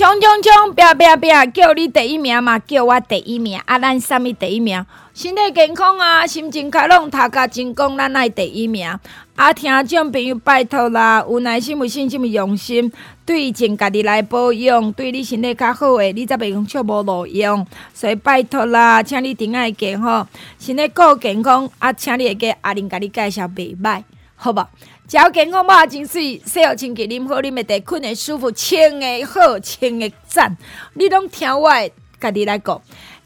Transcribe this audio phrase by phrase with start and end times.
[0.00, 0.74] 冲冲冲！
[0.74, 1.52] 拼拼拼！
[1.52, 3.60] 叫你第一名嘛，叫我第一名。
[3.66, 4.82] 啊，咱啥物第一名？
[5.12, 8.98] 身体健康啊，心情开朗，读甲成功，咱爱第一名。
[9.36, 12.90] 啊，听众朋友拜托啦，有耐心、有信心、有用心，
[13.26, 17.66] 对症家己来保养，对你身体较好诶，你则袂用笑无路用。
[17.92, 20.26] 所以拜托啦，请你顶爱健康，
[20.58, 21.68] 身体够健康。
[21.78, 24.02] 啊，请你会记阿玲甲你介绍袂歹，
[24.34, 24.66] 好无？
[25.10, 30.56] 只要健康嘛，真水，洗好清洁，啉好啉的茶，困的舒服，穿的好，穿的赞，
[30.94, 31.68] 你拢听我，
[32.20, 32.80] 家己来讲。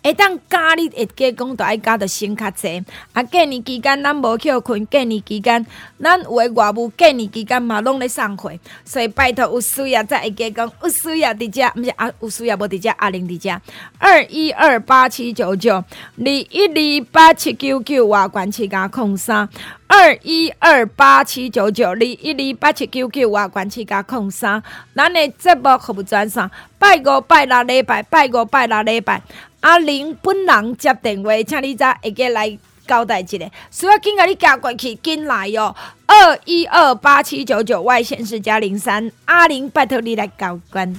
[0.04, 2.84] 会当教你会加讲，着爱加着先较济。
[3.14, 5.64] 啊，过年期间咱无去困，过年期间
[5.98, 8.52] 咱有诶外务，过年期间嘛拢咧送货，
[8.84, 13.58] 所以拜托有需要再会加讲，有需要伫遮，毋是啊，有需要无伫遮，阿玲伫遮。
[13.98, 15.84] 二一二八七九九，二
[16.18, 19.48] 一二八七九九，外关七加空三。
[19.86, 24.62] 二一二八七九九，二一二八七九九，外关七加空三。
[24.94, 29.22] 咱诶节目可不转送，拜五拜六礼拜，拜五拜六礼拜。
[29.64, 33.38] 阿玲本人接电话，请你再会个来交代一下。
[33.70, 35.74] 需要紧甲你加过去，紧来哟、
[36.06, 39.10] 二一二八七九九外线是加零三。
[39.24, 40.94] 阿玲拜托你来交关。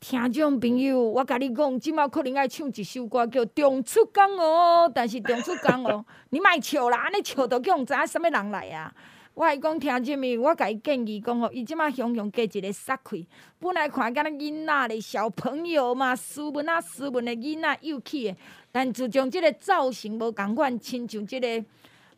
[0.00, 8.92] 听众朋友，我甲你讲，今麦可能爱唱一首歌叫《中出江》哦，但是中出江哦，你莫笑啦，安尼笑都叫人知影什么人来啊？
[9.34, 13.26] 我讲听这么，我甲伊建议讲吼，伊即马雄雄过一个煞气，
[13.58, 18.36] 本来看敢若囡仔咧，小朋友嘛，斯文啊斯文的囡仔，幼气的，
[18.70, 21.64] 但自从即个造型无共款，亲像即个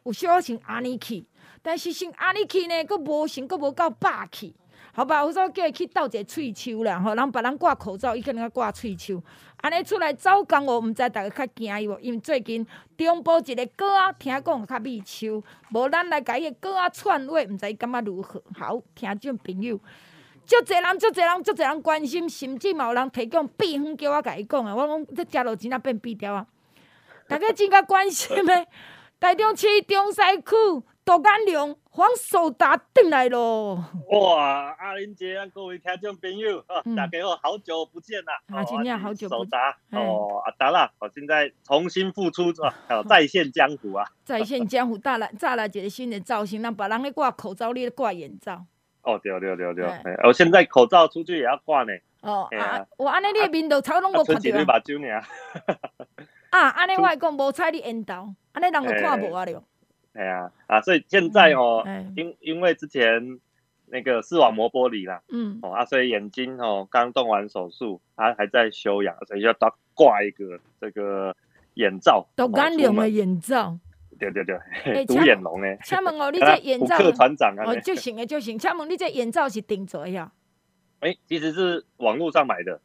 [0.03, 1.25] 有小像安尼去，
[1.63, 4.53] 但是像安尼去呢，佫无像佫无够霸气。
[4.93, 9.17] 好吧，我说叫伊去斗一个喙须啦，吼，人别人挂口罩，伊可能挂喙须。
[9.65, 11.99] 安尼出来走江湖，毋知大家较惊伊无？
[11.99, 12.67] 因为最近
[12.99, 15.43] 中部一个歌仔听讲较秘秋，
[15.73, 18.43] 无咱来甲伊个歌仔串话，毋知伊感觉如何？
[18.55, 19.81] 好，听众朋友，
[20.45, 26.47] 足侪人，足侪人，足侪人关心，甚至嘛有人提供秘方叫我甲伊讲啊，我讲这食落钱啊变秘条啊，
[27.27, 28.69] 大家真较关心诶，
[29.19, 30.85] 台中市中西区。
[31.07, 33.77] 杜干龙黄守达回来咯！
[34.11, 38.33] 哇，阿玲姐，各位听众朋友，嗯、大家好，好久不见啦！
[38.53, 39.39] 啊，今天好久不见。
[39.39, 42.75] 守达哦，阿达啦，我现在重新复出啊，
[43.09, 44.05] 再现江湖啊！
[44.25, 48.65] 再现江湖，再来再来一个新的造型，让别人咧挂口罩，你挂眼罩。
[49.03, 49.87] 哦，对对对对，
[50.25, 51.93] 我现在口罩出去也要挂呢。
[52.23, 54.41] 哦啊，我安尼你的面都超拢无看到。
[56.51, 59.63] 啊，安尼我讲无采你缘投，安尼人就看无啊了。
[60.15, 60.81] 哎呀啊！
[60.81, 61.83] 所以现在哦，
[62.17, 63.41] 因、嗯、因为之前
[63.87, 71.35] 那个视网膜剥离啦，嗯，哦啊，所以眼睛哦刚动完手术，他还在休养，所以要挂挂一个这个
[71.75, 73.77] 眼罩，独眼龙的眼罩。
[74.17, 74.57] 对对对，
[75.05, 75.77] 独眼龙诶。
[75.83, 78.57] 请问哦， 你这眼罩，副团长啊，哦就行诶就行。
[78.57, 80.31] 请问你这眼罩是定做呀？
[81.01, 82.81] 哎，其实是网络上买的，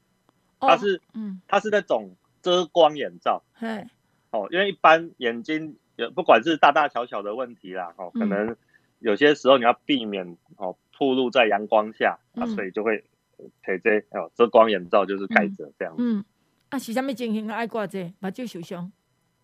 [0.60, 3.86] 它是，嗯，它是那种遮光眼罩，嘿，
[4.32, 5.78] 哦，因为一般眼睛。
[6.16, 8.56] 不管是大大小小的问题啦，哦，可能
[9.00, 13.04] 有些时候你要避免哦，暴露在阳光下，嗯、啊，所以就会
[13.64, 16.04] 戴这哦遮光眼罩，就是盖着这样子。
[16.04, 16.24] 嗯，
[16.70, 18.14] 啊，是什么情形爱挂这？
[18.20, 18.92] 目睭受伤？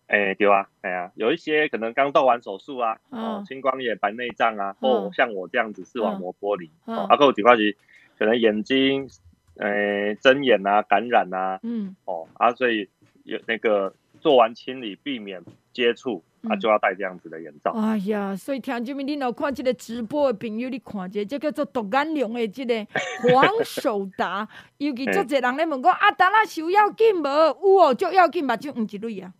[0.08, 7.76] 哎、欸，对啊，哎呀、啊，有一些可能刚动完手术啊，哦，青光眼、白内障啊，或、哦、像我这样子视网膜剥离，哦，啊，还有其他是
[8.18, 9.08] 可能眼睛，
[9.56, 12.88] 呃、欸，针眼啊，感染啊，嗯，哦，啊，所以
[13.24, 15.42] 有那个做完清理，避免
[15.72, 16.22] 接触。
[16.48, 17.72] 他、啊、就要戴这样子的眼罩。
[17.72, 22.86] 哎呀，所以听众们，你若看这个直播的朋友，你看这个，这叫做独眼龙的这个
[23.32, 24.48] 黄守达，
[24.78, 27.26] 尤其足侪人咧问讲，啊，达那是有要紧无？
[27.28, 29.32] 有哦，足要紧嘛，就唔一类啊。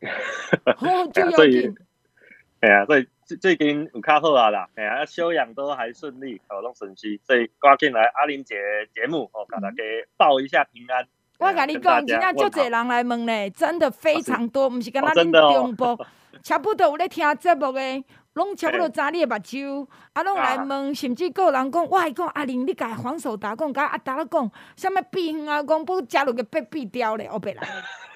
[0.80, 1.74] 哦，就要紧。
[2.60, 3.06] 哎呀，所以
[3.40, 8.56] 最近有较好啊啦，哎呀，修养都还顺利，哦，拢顺心，所以赶紧来阿玲姐
[8.94, 9.76] 节目，哦，给大家
[10.16, 11.06] 报一下平安。
[11.44, 14.90] 我跟你讲，真正足侪人来问咧，真的非常多，毋是。
[14.90, 15.98] 干那恁中部。
[16.42, 18.04] 差不多有咧听节目诶，
[18.34, 27.62] 拢差不多查你诶目睭，啊，拢来问，甚至个人讲，我还讲阿玲，你甲黄守达讲，甲阿达咧讲，啥物避啊，讲不食落去被毙掉咧，后壁来，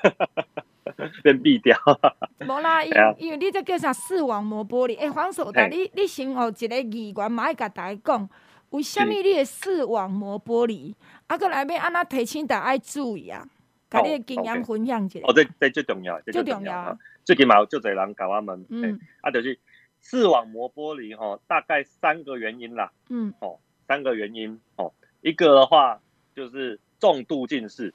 [1.22, 1.74] 变毙掉，
[2.46, 4.98] 无啦， 因因为你这叫啥视网膜玻璃？
[4.98, 8.28] 诶、欸，黄守达，你你先学一个语言，嘛爱甲大家讲，
[8.70, 10.94] 为虾米你的视网膜玻璃？
[11.26, 13.46] 啊，搁来要安那提醒大家爱注意啊？
[13.90, 15.20] 甲你的经验分享一下。
[15.22, 16.98] 哦，这这最重要，最重要。
[17.24, 19.58] 最起码有就侪人甲我问，嗯，啊，就是
[20.00, 24.92] 视网膜玻璃吼，大概三个原因啦，嗯，哦，三个原因，哦，
[25.22, 26.00] 一个的话
[26.34, 27.94] 就是重度近视。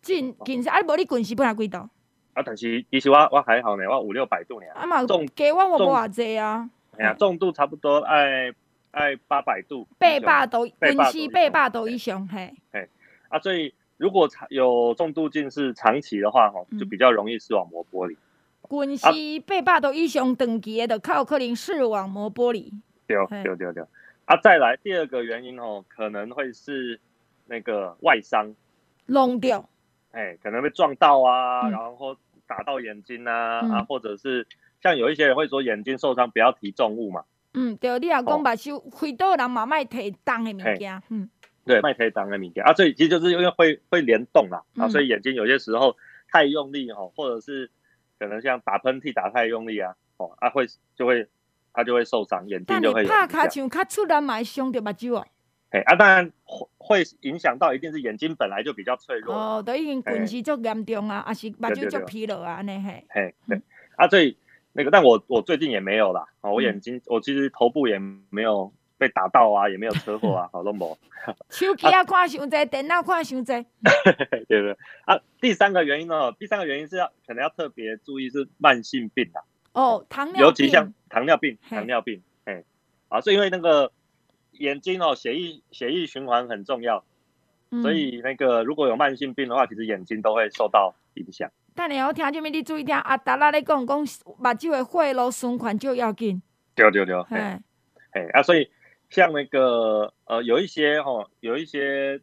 [0.00, 1.78] 近近视啊，无你近视本来几度？
[2.32, 4.66] 啊，但是其实我我还好呢，我五六百度呢。
[4.74, 6.70] 啊嘛，重加我我无偌济啊。
[6.98, 8.52] 哎呀，重度差不多爱
[8.96, 9.86] 爱八百度。
[9.98, 12.54] 八百度，近视八百度以上，嘿。
[12.72, 12.88] 嘿，
[13.28, 18.16] 啊，所以如果长有重度近视长期的话，吼，就比较容易视网膜剥离。
[18.68, 19.06] 近视
[19.46, 22.72] 八百度以上长期的，就较有可能视网膜剥离。
[23.06, 23.84] 对对对对。
[24.24, 26.98] 啊，再来第二个原因哦，可能会是
[27.44, 28.54] 那个外伤。
[29.04, 29.68] 弄掉。
[30.12, 32.16] 哎，可能被撞到啊，嗯、然后
[32.46, 34.46] 打到眼睛啊，嗯、啊，或者是
[34.82, 37.24] 像有一些人会说眼睛受伤不要提重物嘛。
[37.56, 41.02] 嗯，对，你也讲把手开刀人嘛，卖提重的物件。
[41.08, 41.28] 嗯，
[41.64, 45.96] 对，卖提重的物件啊，所以其实就是因为会会联动啦，嗯、啊，所以眼睛有些时候
[46.30, 47.70] 太用力哈，或者是
[48.18, 51.26] 可能像打喷嚏打太用力啊，哦，啊会就会
[51.72, 53.08] 他就会受伤，眼睛就会有。
[53.08, 55.26] 拍卡像较出来买伤到目睭啊。
[55.70, 63.04] 哎啊，当然会会影响到，一定是眼睛本来就比较脆弱哦，都已经近视足严重啊，还是目睭足疲劳啊，安尼嘿。
[63.08, 63.60] 嘿，对
[63.96, 64.36] 啊，所以
[64.76, 67.98] 那个，但我我最近也没有啦，哦，我眼睛我其实头部也
[68.30, 70.98] 没有被打到啊，也没有车祸啊， 好都没。
[71.50, 73.52] 手机啊看伤济，电脑看伤济。
[74.46, 74.76] 对对
[75.06, 79.42] 啊，第三个原因呢，第三个原因是要可能要特别注意是慢性病啦。
[79.72, 80.40] 哦，糖尿病。
[80.42, 82.62] 尤其像糖尿病，糖尿病，哎，
[83.08, 83.90] 啊，是因为那个。
[84.58, 87.04] 眼睛哦，血液血液循环很重要，
[87.70, 91.50] 嗯、所以那个如果有慢性病的话，其实眼睛都会受到影响。
[91.76, 96.42] 但你要听这边你注意听，阿达拉咧讲讲目睭的血路循环就要紧。
[96.74, 97.62] 对对对，哎
[98.12, 98.68] 哎啊，所以
[99.10, 102.20] 像那个呃，有一些哦，有一些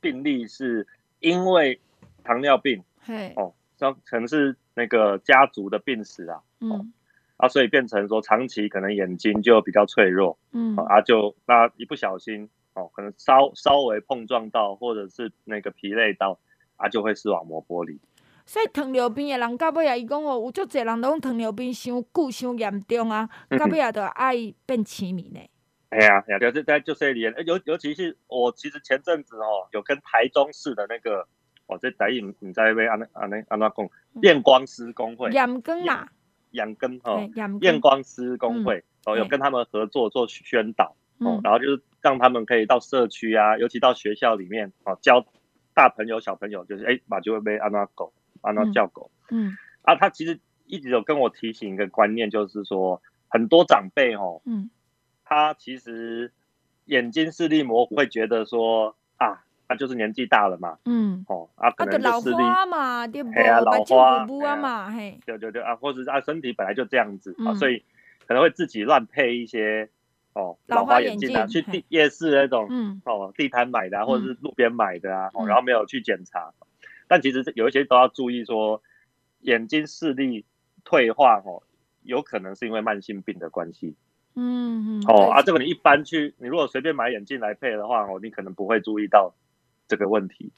[0.00, 0.86] 病例是
[1.18, 1.80] 因为
[2.22, 6.92] 糖尿病，嘿哦，像可能是那个家族的病史啊，嗯。
[7.38, 16.38] 啊，所以变成说长期可能眼睛就比较脆弱，嗯，啊就那一不小心哦，可能稍稍微碰撞到或者是那个疲累到，
[16.76, 17.98] 啊就会视网膜剥离。
[18.44, 23.28] 所以糖尿病的人到尾啊，伊讲哦，有足侪人拢糖尿病伤久伤严重啊，
[23.58, 24.34] 到尾啊都爱
[24.66, 25.40] 变痴迷呢。
[25.90, 31.26] 哎呀，呀，就是在就是连，尤尤其是我其实前阵子哦，有跟台中市的那个
[31.66, 33.88] 哦，这台语唔知要安尼安尼安那讲，
[34.22, 35.30] 验光师工会。
[35.30, 36.08] 验光啊。
[36.52, 37.26] 眼根哦，
[37.62, 45.24] 验光师工会哦，有跟他们合作做宣导哦，然后就是让他们可以到社区啊，尤其到学校里面哦，教
[45.72, 48.12] 大朋友小朋友，就是哎，马就会被安那狗，
[48.42, 54.70] 安那叫狗，嗯，啊，他其实一直有跟我提醒一个观念，就是说很多长辈哦，嗯，
[55.24, 56.32] 他其实
[56.84, 59.44] 眼睛视力模糊，会觉得说啊。
[59.68, 63.42] 他就是年纪大了嘛，嗯，哦，啊，可能就视力嘛，对不对？
[63.62, 67.82] 老花嘛，嘿，对对对啊，或者是啊，身体本来就这样子啊，所以
[68.26, 69.88] 可能会自己乱配一些
[70.34, 76.52] 哦老花眼镜啊，去地夜市那种，嗯，哦，地摊买的啊，或者是路边买的啊，然后没有去检查，
[77.12, 78.82] 但其实有一些都要注意说，
[79.40, 80.46] 眼睛视力
[80.82, 81.62] 退化哦，
[82.04, 83.94] 有可能是因为慢性病的关系，
[84.34, 89.34] 嗯嗯，哦啊，这个你一般去，你如果随便买眼镜来配的话哦，你可能不会注意到。
[89.88, 90.50] 这个问题，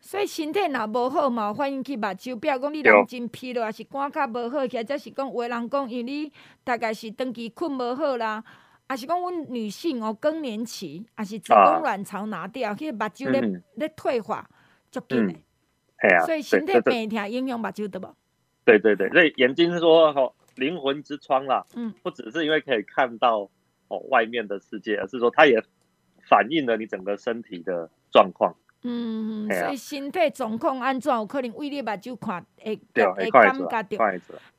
[0.00, 6.32] 所以身体若无好嘛，反映去目睭，比如讲你人真疲劳，还是肝较无好，或者是讲有的人讲，因为你
[6.64, 8.44] 大概是长期困无好啦，
[8.86, 14.46] 还是讲阮女性哦更年期，还是子宫卵巢拿掉，迄个目睭咧咧退化，
[14.90, 15.34] 足紧的。
[16.24, 18.08] 所以身体病痛影响目睭对不？
[18.64, 23.48] 对对对，所以眼睛是说吼灵魂之窗啦，嗯，不只是因为可以看到
[23.88, 25.62] 哦外面的世界，而是说它也
[26.28, 28.54] 反映了你整个身体的状况。
[28.86, 32.78] 嗯，所以身体状况安怎有可能为你目睭看会
[33.16, 34.04] 会感觉到。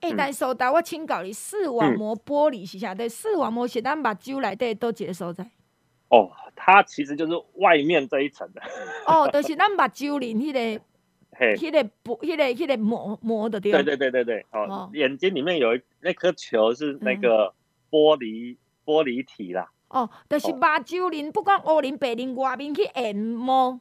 [0.01, 2.95] 哎，但守达，我请教你，视网膜玻璃是啥？
[2.95, 5.43] 对，视网膜是咱目睭内底倒一个所在。
[6.09, 8.61] 哦，它其实就是外面这一层的。
[9.05, 10.83] 哦，就是咱目睭里迄个，
[11.37, 13.59] 嘿，迄个玻，迄个迄个膜膜的。
[13.59, 17.53] 对对对对对，哦，眼睛里面有一那颗球是那个
[17.91, 19.69] 玻璃玻璃体啦。
[19.89, 23.79] 哦，就是目睭里不管乌林白林外面去按摩。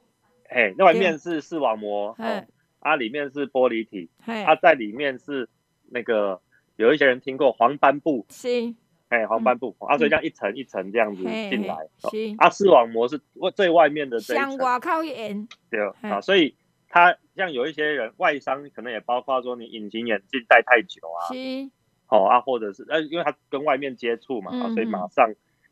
[0.51, 2.45] 哎，那外面是视网膜，哦，
[2.81, 5.49] 啊，里面是玻璃体，它在里面是
[5.91, 6.41] 那个
[6.77, 8.75] 有一些人听过黄斑部，是，
[9.09, 11.77] 哎，黄斑部，啊，所以这样一层一层这样子进来，
[12.11, 13.21] 是，啊，视网膜是
[13.57, 16.55] 最外面的这一层，向外靠一点，对，啊，所以
[16.95, 21.69] 他像有一些人外伤，可能也包括说你隐形眼镜戴太久啊，是，
[22.07, 25.29] 哦啊，或者是呃，因为他跟外面接触嘛，所以马上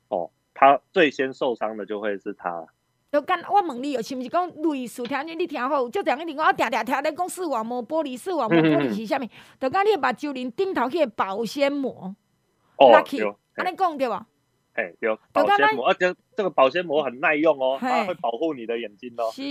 [0.09, 2.67] 哦，他最先受伤的就会是他。
[3.12, 5.05] 就干，我问你哦，是不是讲类似？
[5.05, 9.29] 听你你听好，就这样一定我定定听你讲视网膜剥离，视网膜剥离是啥物？
[9.61, 12.17] 就讲你目睭里顶头去保鲜膜，
[12.79, 13.23] 拉起，
[13.55, 14.26] 安尼讲对吧？
[14.73, 19.31] 哎，有保鲜膜，而且这个保鲜膜很耐用哦，它会保护你的眼睛哦。
[19.31, 19.43] 是，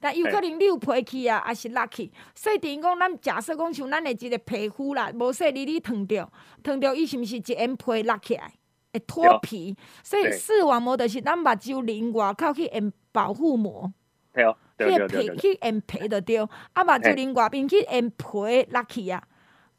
[0.00, 6.30] 但有可能你有皮去啊，还是落去，所以等于讲咱假设讲像咱的一个皮肤啦，无说你你烫着，
[6.62, 8.52] 烫着伊是毋是一层皮落起来？
[8.92, 13.92] 会脱皮，所以视网膜就是咱目睭里外口去用保护膜，
[14.32, 16.38] 对哦，去皮去用皮就对，
[16.72, 19.22] 啊目睭里外边去用皮落去啊，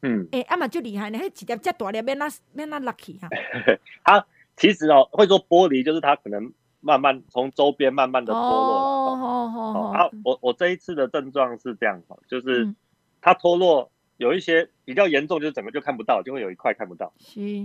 [0.03, 3.29] 嗯，诶，啊嘛就厉害呢，迄一粒遮大粒免那免那落去啊。
[4.05, 4.23] 它
[4.55, 8.49] 其实哦，会说玻璃，就是它可能慢慢从周边慢慢的脱落。
[8.49, 9.91] 哦哦哦。
[9.93, 12.73] 啊，我我这一次的症状是这样，就是
[13.21, 13.91] 它脱落。
[14.17, 17.13] 有一些比较严重，就是整个就看不到，就会有一块看不到。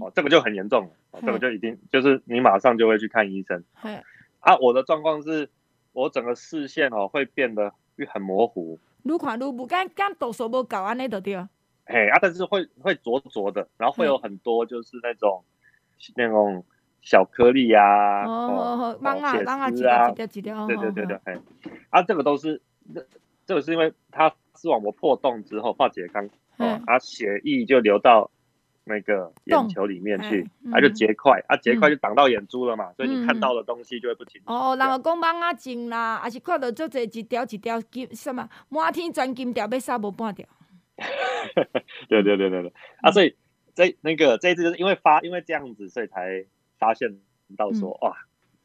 [0.02, 3.64] 哦，这个就很严重，哦，这个就一定就是你马上就会去看医生。
[4.40, 5.48] 啊，我的状况是，
[5.94, 7.72] 我整个视线哦会变得
[8.06, 8.78] 很模糊。
[9.04, 11.34] 愈看愈不干干度数无够安尼就对。
[11.86, 15.42] 嘿啊，但是会会灼灼的，然后会有很多就是那种
[16.14, 16.62] 那种
[17.02, 18.96] 小颗粒呀，哦，
[19.32, 20.10] 血丝啊，
[20.66, 21.38] 对对对对，哎，
[21.90, 22.62] 啊，这个都是
[22.94, 23.06] 这
[23.44, 26.26] 这个是因为它视网膜破洞之后化解刚。
[26.58, 28.30] 哦，啊，血液就流到
[28.84, 34.52] 那个眼球里面去，它就结块，啊，结块就挡到眼珠了嘛，所以你看到的东西就会不清楚。
[34.52, 40.46] 哦，然后讲网啊镜啦，还是看到做这一条一条金什么满天钻金条，要杀无半条。
[42.08, 43.34] 对对对对对，啊，所以
[43.74, 46.44] 这那个这一次就是因为发因为这样子，所以才
[46.82, 47.16] 发现
[47.56, 48.12] 到说哇，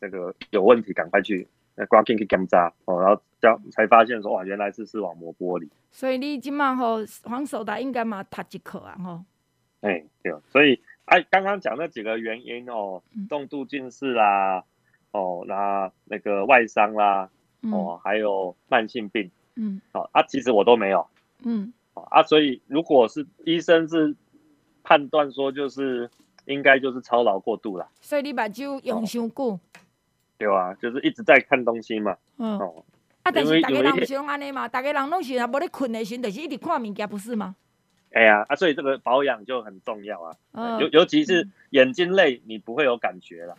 [0.01, 1.47] 这个有问题，赶快去。
[1.79, 5.69] 那挂进去检查哦，然后才才发现说哇，原来是视网膜剥离。
[5.91, 9.23] 所以你今麦吼黄守达应该嘛读一课啊吼。
[9.81, 14.63] 哎、欸，对，所以哎，刚刚讲那几个原因哦，重度近视啦，
[15.11, 17.29] 哦，那那个外伤啦，
[17.71, 21.07] 哦，还有慢性病，嗯，哦啊，其实我都没有，
[21.43, 24.15] 嗯，啊，所以如果是医生是
[24.83, 26.09] 判断说就是
[26.47, 27.87] 应该就是操劳过度了。
[28.01, 29.59] 所以你目睭用伤久。
[30.37, 32.17] 对啊，就是一直在看东西嘛。
[32.37, 32.57] 嗯。
[32.57, 32.83] 哦。
[33.23, 34.67] 啊，但是大家人不是拢安尼嘛？
[34.67, 37.55] 大家人拢是啊，无咧困的时阵，就是一直看物件，不是吗？
[38.13, 40.35] 哎呀，啊，所以这个保养就很重要啊。
[40.53, 40.79] 嗯。
[40.79, 43.55] 尤尤其是眼睛累，你不会有感觉了。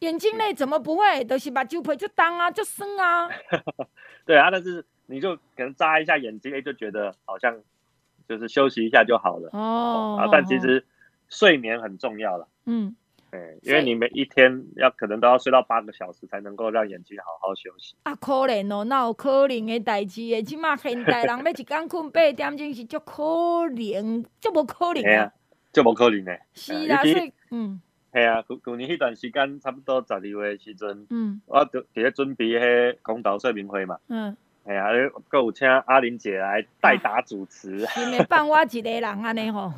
[0.00, 1.24] 眼睛累怎么不会？
[1.24, 3.28] 都是把酒皮就当啊，就生啊。
[4.24, 7.58] 对啊，但是你就可能眨一下眼睛，哎，就觉得好像
[8.28, 9.48] 就是休息一下就好了。
[9.52, 10.18] 哦。
[10.20, 10.84] 啊，但其实
[11.28, 12.48] 睡眠很重要了。
[12.66, 12.96] 嗯。
[13.30, 17.94] 对，因为你每一天要可能都要睡到八个小时，才能够让眼睛好好休息。
[18.04, 20.42] 啊，可怜哦，那有可能的代志诶？
[20.42, 25.30] 起码现代人要一天困八点钟是足可能，足无可能啊，
[25.74, 26.40] 足无可能的。
[26.54, 27.78] 是啦，所以嗯，
[28.14, 34.34] 系啊，去去年迄段时间，差不多十二月的时阵，嗯，我就伫咧准备迄公投说明会嘛，嗯，
[34.68, 34.88] 系啊，
[35.28, 39.72] 阁有请阿玲姐来代打主持， 是咪放我一个人安尼吼？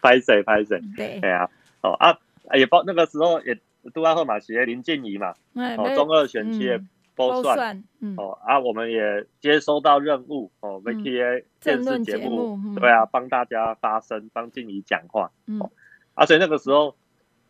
[0.00, 1.50] 拍 谁拍谁， 对，系啊，
[1.82, 2.18] 哦啊。
[2.54, 3.56] 也包那个时候也
[3.94, 6.80] 杜阿赫马学林静怡嘛，哦，中二选区的
[7.16, 7.82] 包算，
[8.18, 11.18] 哦啊，我们也接收到任务哦，媒体
[11.62, 15.70] 电视节目，对啊，帮大家发声，帮静怡讲话，哦，
[16.14, 16.94] 啊，所以那个时候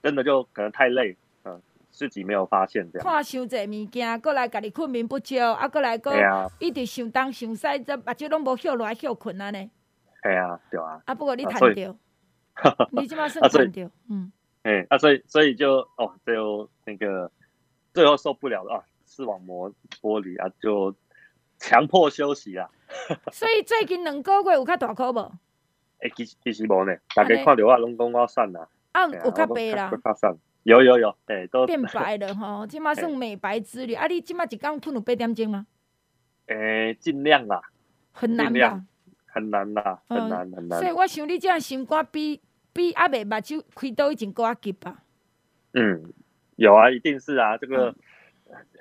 [0.02, 1.16] 真的就可能太累，嗯，
[1.92, 3.06] 自己没有发现这样。
[3.06, 6.12] 看伤济物件，过来家己困眠不足，啊，过来个
[6.58, 9.70] 一直想东想西，这目睭拢无休来休困安尼。
[10.22, 11.00] 系啊，对啊。
[11.04, 11.96] 啊，不过你谈到，
[12.90, 14.32] 你即马算谈到，嗯。
[14.62, 17.30] 哎、欸，啊，所以所以就哦，最后那个
[17.92, 20.94] 最后受不了了啊，视网膜剥离啊，就
[21.58, 22.70] 强迫休息啊。
[23.32, 25.20] 所以最近两个月有较大颗无？
[25.98, 28.68] 哎、欸，其实其实无呢，大家看到我拢讲我瘦啦。
[28.92, 29.90] 啊，有较白啦。
[30.64, 33.94] 有有有，哎、欸，都变 白了吼，即马算美白之旅。
[33.94, 35.66] 欸、啊，你即马一工困有八点钟吗？
[36.46, 37.60] 诶、欸，尽量啦。
[38.12, 38.84] 很难吧？
[39.26, 40.78] 很难啦，很难、嗯、很难。
[40.80, 42.40] 所以我想你这样心肝比。
[42.74, 45.02] 比阿未目睭开刀已经够急吧？
[45.74, 46.02] 嗯，
[46.56, 47.94] 有啊，一定是啊，这个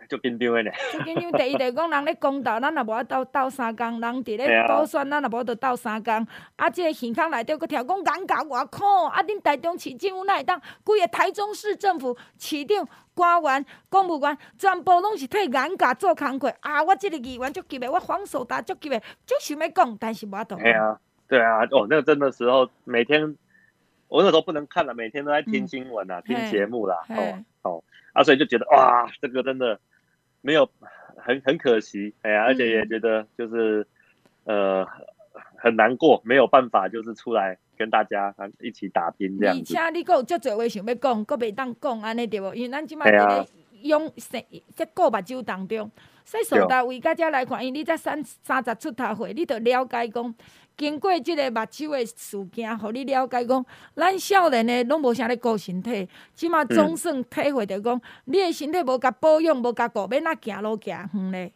[0.10, 0.72] 就紧张的呢。
[0.92, 6.28] 就紧张，第一个讲人咧公道，咱也无法斗斗三工；人伫咧保选，咱也无法度斗三工。
[6.56, 10.62] 啊，这个耳孔内底佫跳讲眼角外苦，啊，恁台中市政府哪会当？
[10.84, 16.54] 规个台中市政府市长、官员、公务员，全部拢是替眼角做工课。
[16.60, 20.56] 啊，我这个议员足急的，我黄守达足急的，足想要讲，但是无法度。
[20.58, 23.36] 对啊，对啊，哦，那个真的时候每天。
[24.12, 29.80] 我那时候不能看了，每天都在听新闻啊，嗯、听节目啦，嘿哦哦，啊，所以就觉得哇，这个真的
[30.42, 30.70] 没有
[31.18, 33.86] 很很可惜，哎呀，嗯、而且也觉得就是
[34.46, 34.88] 呃
[35.56, 39.56] 很难过，没有办法，就是出来跟大家一起打拼这样。
[39.56, 42.54] 而且你搁有足侪话想要讲，搁袂当讲安尼对无？
[42.54, 43.48] 因为咱即摆伫咧
[43.84, 44.44] 用生
[44.76, 45.90] 在顾目睭当中，
[46.24, 50.36] 所以数大位家家来看，因为你才三三十出头岁，你着了解讲。
[50.78, 53.64] 经过即个目睭的事件，互你了解讲，
[53.94, 61.52] 咱少年的拢无啥咧顾身体，即马总算体会着讲，嗯、你的身体无甲保养，无甲顾，要哪行路行远咧？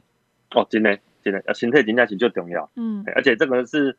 [0.51, 2.69] 哦，真的，真的，身体真正是最重要。
[2.75, 3.97] 嗯，而且这个是，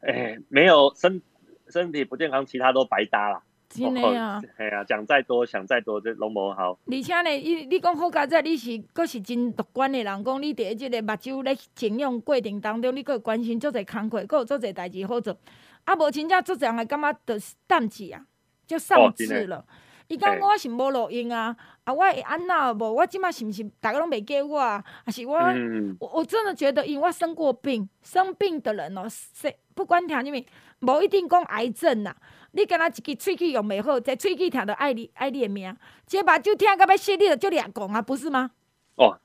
[0.00, 1.22] 诶、欸，没有身
[1.68, 3.42] 身体不健康，其他都白搭啦。
[3.72, 6.78] 真的啊，系啊，讲再多想再多，这拢无效。
[6.86, 15.36] 而且呢，你你讲好佳哉，你是阁是真乐观的人，讲你伫即个目睭咧静养过程当中，你阁关心足侪工课，阁有足侪代志好做。
[15.84, 18.24] 啊，无真正足侪人会感觉着胆气啊，
[18.66, 19.64] 就丧志了。
[20.08, 22.92] 伊讲、哦、我是无路用啊，啊，我会安那无？
[22.92, 24.84] 我即马是毋是逐个拢袂记我啊？
[25.06, 25.38] 还是我？
[25.38, 30.44] 嗯、我我真的觉得，因为我生过病，生病的人哦，谁不管听啥物，
[30.82, 32.16] 无一定讲癌症呐、啊。
[32.54, 35.74] 你敢若一支喙齿用袂好，这喙齿疼着爱你爱你的命，
[36.06, 38.50] 这目睭听到要死，你着就俩讲啊，不是吗？
[38.96, 39.18] 哦，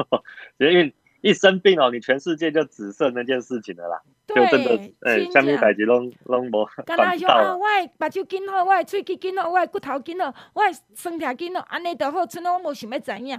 [0.56, 4.00] 因为一生病哦，你全世界就只剩那件事情了啦。
[4.26, 6.96] 对，就真的，哎、欸，啥物代志拢拢无办到。
[6.96, 7.66] 敢若说啊，我
[7.98, 10.62] 目睭紧好，我喙齿紧好，我骨头紧好，我
[10.94, 13.38] 酸痛紧好，安尼着好，剩我无想要知影，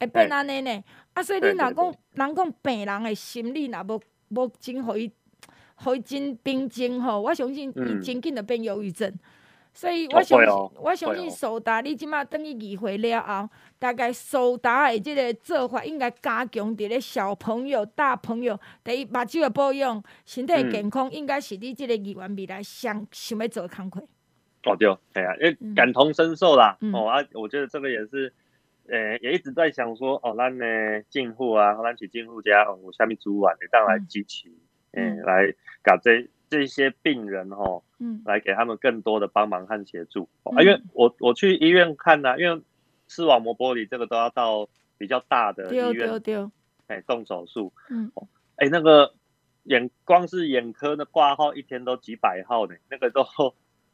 [0.00, 0.70] 会变安尼呢？
[0.70, 5.12] 欸、啊，所以你若讲人讲病人的心理若无无真互伊。
[5.78, 9.20] 会真平静吼，我相信伊真紧就变忧郁症，嗯、
[9.72, 10.48] 所以我相信，
[10.82, 24.00] 我相信苏达你即马等于议会了后，大概苏达的即个做法应该加强伫咧小朋友、大朋友，第一目睭的保养、身体健康，应该是你即个议员未来想想要做的工课。
[24.64, 26.76] 哦对，系啊，因为感同身受啦。
[26.80, 28.32] 嗯、哦啊，我觉得这个也是，
[28.88, 30.64] 诶、呃，也一直在想说，哦，咱呢
[31.08, 34.48] 进户啊，咱去进户家，哦，下面主管你当然支持。
[34.48, 34.67] 嗯
[34.98, 40.28] 嗯，来搞这这些病人哦，嗯，来给他们更多的帮忙和协助。
[40.44, 42.62] 嗯、啊，因为我我去医院看呐、啊，因为
[43.06, 46.50] 视网膜剥离这个都要到比较大的医院，对对对，
[46.88, 47.72] 哎，动手术。
[47.90, 48.10] 嗯，
[48.56, 49.14] 哎，那个
[49.64, 53.24] 眼光是眼科的挂号一天都几百号呢，那个都。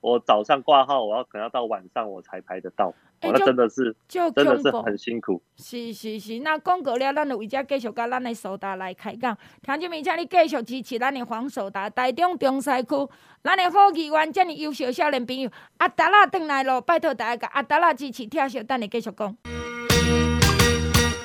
[0.05, 5.41] 我早上挂号，我要可能要到晚上我才排得到，欸、那真的是，真的是很辛苦。
[5.57, 9.35] 是是是，那广告了，咱就为这继续跟咱的苏达来开讲。
[9.63, 13.09] 听众们，请你继续支持咱的黄苏达，台中中西区，
[13.43, 19.35] 咱的好议员，这么优秀少年朋友，阿达拉转来了，拜托大家，阿达拉支持，听小等你继续讲。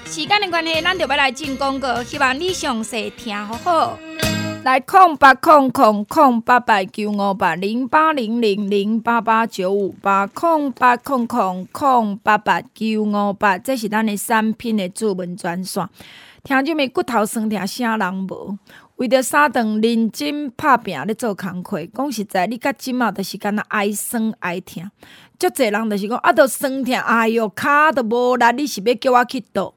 [0.05, 3.99] 时间的关系，咱就要来进广告，希望你详细听好好。
[4.61, 15.87] 来空八空空空八八九五八零八零零零八八九五八空八空空空八八九五八，这是咱的产品的主文专线。
[16.43, 18.57] 听这么骨头酸疼，啥人无？
[18.97, 24.91] 为着三顿认真拍拼咧做工课，讲实在，你甲即马着是干那爱酸爱疼，
[25.39, 29.73] 足侪人都是讲啊，着酸疼，哎哟，骹都无力，你是要叫我去倒？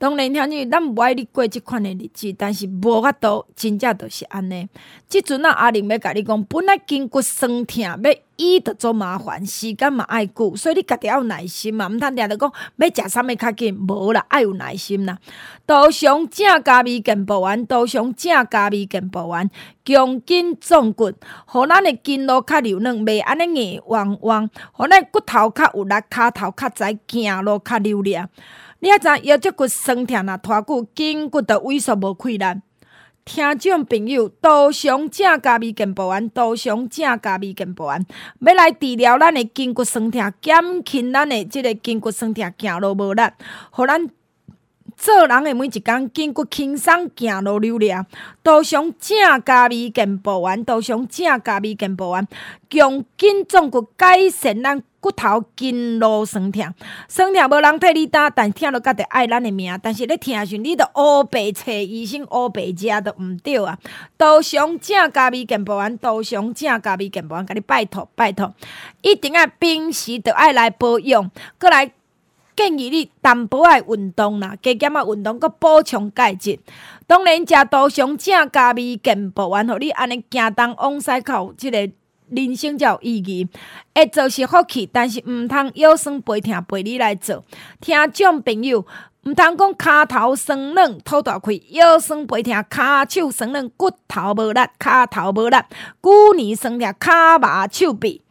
[0.00, 4.66] 当然，听你，咱不爱你过即款的日子，但是无法度，真正就是安尼。
[5.06, 7.98] 即阵啊，阿玲要甲你讲，本来筋骨酸痛，要
[8.36, 15.18] 医得做麻烦，时间嘛爱久，所以你家己要有耐心嘛，毋通定着讲要食啥物较紧，无啦，爱有耐心啦。
[15.66, 19.50] 多上正加味健步丸，多上正加味健步丸，
[19.84, 21.12] 强筋壮骨，
[21.44, 28.16] 互咱的筋络较柔软，袂安尼硬汪汪，互咱骨头较有力，骹头较知行路较流利。
[28.82, 32.62] 你啊知腰脊骨酸痛啊，拖久筋骨的萎缩无溃烂。
[33.26, 38.06] 听众朋友，多想正佳味健保丸，多想正佳味健保丸，
[38.40, 43.22] 要来治疗咱的筋骨酸痛，减轻咱的即个筋骨酸痛，走路无力，
[43.70, 44.08] 互咱
[45.00, 48.04] 做人的每一工筋骨轻松，行路流量。
[48.42, 52.28] 多上正佳味健步丸，多上正佳味健步丸，
[52.68, 54.82] 强筋壮骨，改善咱。
[55.00, 56.74] 骨头筋络酸痛，
[57.08, 59.74] 酸痛无人替你担，但听着觉得爱咱的命。
[59.82, 63.78] 但是咧听时，你着乌白找医生，乌白食都毋对啊！
[64.18, 68.52] 多上正佳味健步丸，多上正佳味健步丸，甲你拜托拜托，
[69.00, 71.90] 一定要平时着爱来保养，阁来
[72.56, 76.58] 建议你淡薄仔运动啦，加减仔运动，阁补充钙质。
[77.06, 81.90] 当然，食多上正佳味健保丸，互你安尼行东往西口，即、个。
[82.32, 83.48] 人生才有意义，
[83.92, 87.44] 会做是福气，但是毋通腰酸背痛陪你来做。
[87.80, 88.86] 听众朋友，
[89.24, 95.56] 毋通讲骹头酸软吐大气，腰酸背痛骹手酸软骨头无力，骹头无力，
[96.00, 98.22] 骨年酸痛骹麻手臂，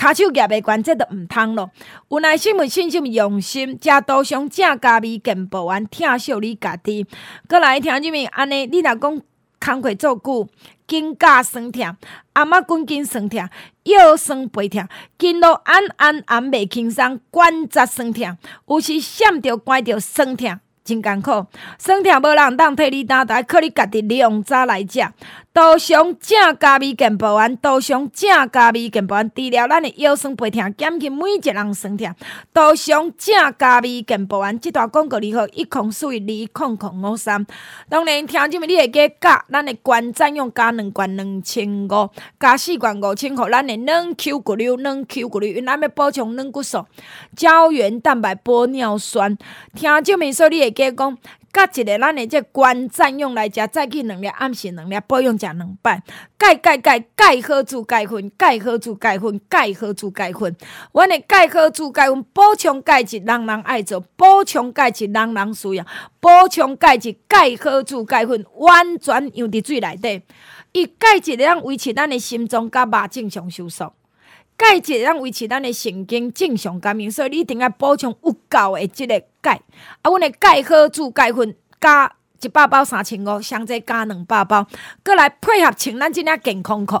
[0.00, 1.70] 骹手夹袂关，这都毋通咯。
[2.08, 7.06] 有耐心、有信心、用心，食多上正佳味健保安，疼惜你家己。
[7.46, 9.20] 阁来听入面安尼，你若讲。
[9.62, 10.48] 工课做久，
[10.86, 11.94] 肩胛酸痛，
[12.32, 13.46] 阿妈滚筋酸痛，
[13.82, 20.58] 腰酸背痛，筋络按按按袂轻松，关节酸痛，有时闪着关着酸痛。
[20.82, 21.46] 真艰苦，
[21.78, 24.98] 酸痛无人当替你担待，靠你家己量早来食。
[25.52, 32.14] 多上正佳美健保丸，多上正佳美健保丸，治疗咱的腰酸背痛，减轻每一人酸痛。
[32.52, 36.12] 多上正佳美健保丸，这段广告你好，一空四二
[36.52, 37.44] 空空五三。
[37.88, 46.86] 当然，听这么你会加加，咱的关占用加两罐两千五，加四罐五千块，咱的软 Q 骨溜，软 Q 骨溜，因咱要补充软骨素、
[47.34, 49.36] 胶原蛋白、玻尿酸。
[49.74, 51.18] 听这么说，你会加讲。
[51.52, 56.00] 甲一个咱的这关占用来食，早起两粒，暗时两粒，保养食两摆。
[56.38, 60.56] 钙钙钙钙好处钙粉，钙好处钙粉，钙好处钙粉。
[60.92, 65.84] 阮的钙好处钙粉补充钙质，人人爱做；补充钙质，人人需要；
[66.20, 70.22] 补充钙质，钙好处钙粉完全用伫水内底。
[70.72, 73.92] 伊钙质会当维持咱的心脏甲肉正常收缩，
[74.60, 79.22] 钙质会当维持咱的神经正常感应，所以你一定要补充有够的即个。
[79.40, 79.58] 钙
[80.02, 84.66] 啊，阮的钙好处钙粉加一百包三千五，上济加两百包，
[85.02, 86.96] 搁来配合穿咱即领健康裤，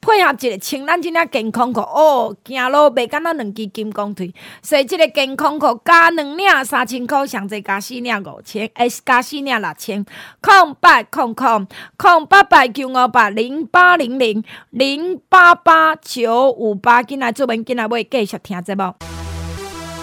[0.00, 1.80] 配合一个穿咱即领健康裤。
[1.80, 10.04] 哦，行路袂敢若两支金刚腿，所以即个健康裤加两领三千箍，上济加四领五千，还是加四领六千，
[10.40, 19.21] 空八空空空八八九五八零八零零零八八九五八，进来做文，进来要继续听节目。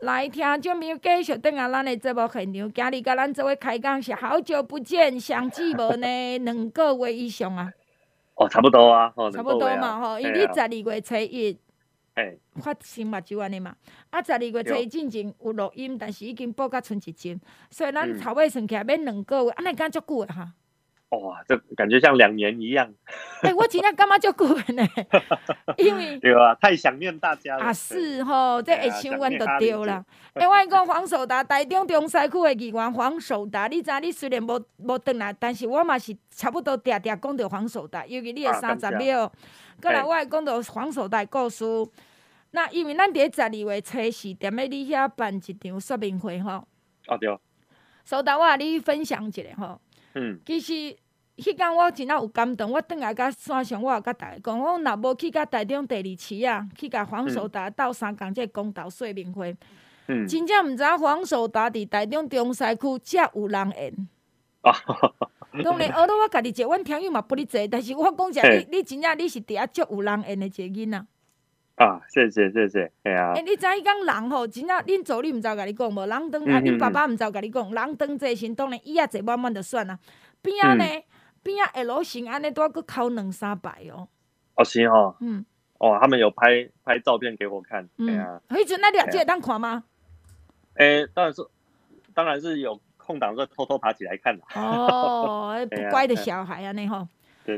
[0.00, 6.06] 来听，就没有继续等下咱的节目现场，今日甲咱做位开讲是好久不见，相聚无呢？
[6.38, 7.68] 两个月以上啊？
[8.36, 11.58] 哦，差不多啊，差不多嘛，吼，因为你十二月初一，
[12.14, 13.74] 哎，发生目睭安尼嘛，
[14.10, 17.36] 啊，十二月初一进前有录音，但是已经播甲剩一集，
[17.68, 20.52] 所以咱头尾算起来要两个月，安尼敢足久的哈。
[21.10, 22.86] 哇，这感觉像两年一样。
[23.40, 24.86] 哎、欸，我今天干嘛就过呢？
[25.78, 27.64] 因为对啊，太想念大家了。
[27.64, 30.04] 啊是吼，这会想阮就对了。
[30.34, 34.02] 哎，我讲黄守达，台中中西区的议员黄守达，你知影？
[34.02, 39.32] 你虽然无无转来，但是我嘛是差不多定定讲到黄守达，尤其你的三十秒。
[39.80, 41.64] 过、啊、来，我会讲到黄守达故事。
[42.50, 46.68] 那因为咱伫十二月初四，踮咧你遐办一场说明会吼。
[47.06, 47.34] 啊对。
[48.04, 49.80] 守达，我甲你分享一下吼。
[50.14, 50.72] 嗯，其实
[51.36, 59.56] 迄天我真正有感动，我转来甲山上，我也甲大家讲，我若无去甲台中第二期啊，去甲黄守达斗相共这个公道说明会，
[60.08, 64.08] 嗯，真正毋知影黄守达伫台中中西区遮有人缘。
[64.62, 64.72] 啊，
[65.62, 71.06] 当然，学了我家己一个，阮听友嘛不哩济，但是我讲实，你你真正你是伫遐足有人缘的一个囡仔。
[71.78, 73.32] 啊，谢谢谢谢，系啊。
[73.34, 76.06] 诶、欸，你知影讲人吼，真正恁祖你毋知甲你讲无？
[76.06, 79.96] 人当啊，恁爸爸毋知甲你讲，人当这身当然伊也坐慢慢就算啊。
[80.42, 80.84] 边仔呢？
[81.42, 84.08] 边仔 L 型安尼都要搁考两三百哦。
[84.56, 85.14] 哦，是哦。
[85.20, 85.44] 嗯。
[85.78, 87.88] 哦，他们有拍拍照片给我看。
[87.98, 88.40] 嗯。
[88.48, 89.84] 迄阵那两只当看吗？
[90.74, 91.46] 诶、欸，当然是，
[92.12, 94.42] 当然是有空档就偷偷爬起来看的。
[94.56, 97.06] 哦， 不乖的小孩啊，那吼。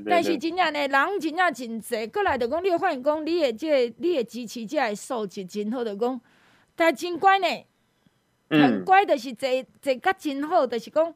[0.06, 6.20] 但是真正呢，人真正真济，过来就讲，你会发现讲，你的这个、你的支持者的素质真好，就讲，
[6.76, 7.46] 但真乖呢，
[8.50, 9.48] 很乖，就是坐
[9.80, 11.14] 坐甲真好，就是讲，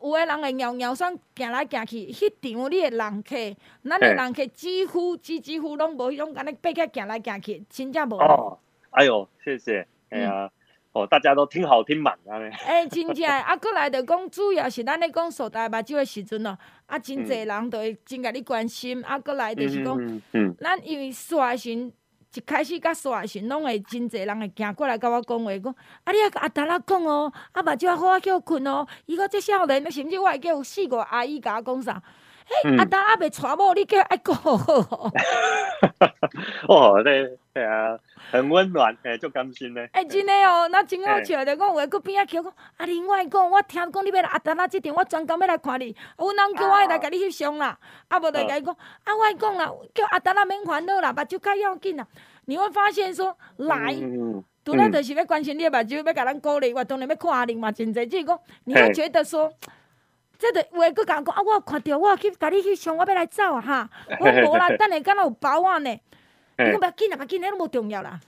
[0.00, 8.16] 有诶人会尿尿酸行来行去，迄场你诶人客，咱诶人客几乎几几乎拢无迄种安尼爬起行来行去，真正无。
[8.16, 8.58] 哦，
[8.90, 10.46] 哎呦，谢谢，哎呀。
[10.46, 10.63] 嗯
[10.94, 12.38] 哦，大家都听好听满啊！
[12.64, 21.92] 哎，真正啊，过来就讲，主要是咱咧讲数大目睭的时阵哦，啊，真侪人都会真甲你关心，啊，过来就是讲，嗯，嗯，咱因为刷新
[22.32, 32.00] 一开始甲刷新，拢会真侪人会行过来甲我讲话，讲，啊，你啊甲阿达拉讲哦，啊，目睭好啊叫困哦，伊个这少年，甚至我会叫有四个阿姨甲我讲啥。
[32.46, 34.52] 嘿，阿达阿未娶某，你叫爱讲好。
[36.68, 37.98] 哦，对对啊，
[38.30, 39.88] 很温暖，诶，就甘心咧。
[39.92, 45.96] 诶，真诶哦，那真好笑着讲有个边仔叫讲，阿玲，我讲，我听讲你要来阿达拉这点，我专工要来看你。
[46.18, 47.78] 阮翁叫我来甲你翕相啦，
[48.08, 52.06] 啊，无来甲伊讲，啊，我讲啦，叫阿达拉免烦恼啦，目睭较要紧啦。
[52.46, 53.94] 你会发现说，来，
[54.64, 59.50] 除了就是要关心你的目睭，要甲咱鼓励，我当然要看阿玲嘛，真济，就是讲，你会觉得说。
[60.52, 63.90] 这个话佫甲我讲啊，我看着我去甲你去上，我要来走啊哈。
[64.20, 65.90] 我无啦， 等下敢若有包啊呢。
[66.58, 68.20] 你讲不要紧啊，不要紧，那都无重要啦。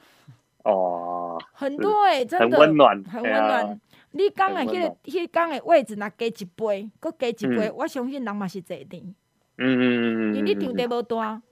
[0.64, 1.38] 哦。
[1.52, 2.58] 很多诶，真的。
[2.58, 3.04] 很温暖。
[3.04, 3.80] 很温暖。
[4.12, 9.14] 你讲诶，迄个迄讲诶位置，若加一倍，佫加一倍，我相信人嘛是坐定。
[9.58, 10.34] 嗯嗯嗯嗯。
[10.36, 11.42] 因为你场地无大。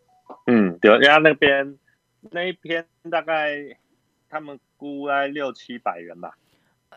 [0.46, 1.78] 嗯，对，人家那边
[2.30, 3.76] 那一篇大概
[4.28, 6.34] 他们估在六七百人吧。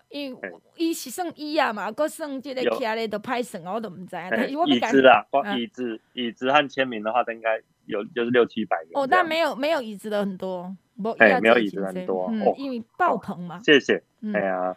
[0.09, 0.37] 因
[0.75, 4.27] 伊是算椅啊嘛，搁算即个徛咧都歹算，我都毋知影。
[4.31, 8.89] 但是我椅子啦，光椅子、椅子和签名的话，应该有就是六七百人。
[8.93, 13.59] 哦，但没有没有椅子的很多，无哎，没有椅子很多，因为爆棚嘛。
[13.65, 14.01] 谢谢，
[14.33, 14.75] 哎呀，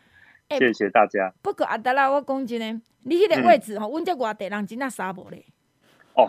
[0.59, 1.33] 谢谢大家。
[1.43, 5.45] 不过阿达拉，我讲真诶，你迄个位置吼，阮这外地人真正杀无咧。
[6.15, 6.29] 哦，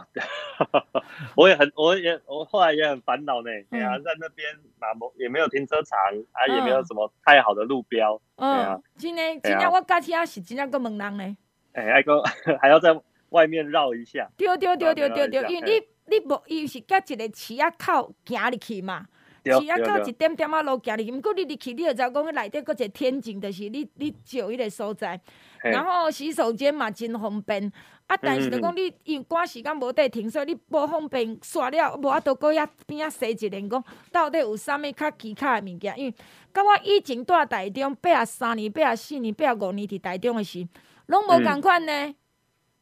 [1.36, 3.50] 我也很，我也我后来也很烦恼呢。
[3.70, 4.48] 对啊，在那边
[4.80, 5.98] 那么也没有停车场，
[6.32, 8.22] 啊，也没有什么太好的路标。
[8.36, 11.38] 嗯，真的，真的，我驾车是真正个问人呢。
[11.74, 12.22] 哎，还个
[12.62, 14.30] 还要在外面绕一下。
[14.38, 19.06] 对对对对对对，因为你你无，伊是甲一个市啊口行入去嘛。
[19.44, 25.20] 市仔口一点点仔路行入去，毋过你入去，你就知讲迄内底搁一个天井，就是你你照迄个所在。
[25.64, 27.72] 然后洗手间嘛真方便。
[28.08, 28.18] 啊！
[28.22, 35.98] 但是就讲你因赶时间无地停，所以你无方便刷了，无法度搁遐边仔洗一轮，讲到底有啥物较奇卡的物件？
[35.98, 36.14] 因为
[36.54, 40.68] 甲我以前住台中八啊三年、八啊四年、八啊五年伫台中的时，
[41.08, 42.14] 拢无共款呢。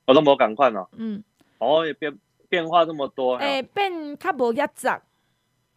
[0.07, 0.87] 我拢无共款哦。
[0.93, 1.23] 嗯。
[1.59, 2.17] 哦，也变
[2.47, 3.35] 变化这么多。
[3.35, 4.99] 诶、欸，变较无遐杂。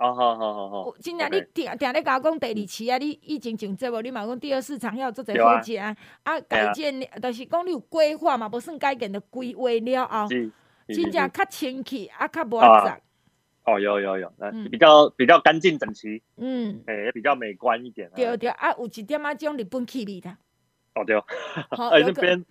[0.02, 10.28] 好好好好好，真正你定定咧甲我讲第二期啊，你以前上节无，你嘛讲第二市场要做侪好食啊，啊改建，就是讲你有规划嘛，无算改建的规划了后，
[10.88, 12.98] 真正较清气，啊较无杂。
[13.64, 18.10] 哦，有有有，嗯，比较比较干净整齐，嗯，诶，也比较美观一点。
[18.16, 20.36] 对对，啊，有一点仔种日本气味的。
[20.94, 21.16] 哦对，
[21.70, 22.44] 好 这边。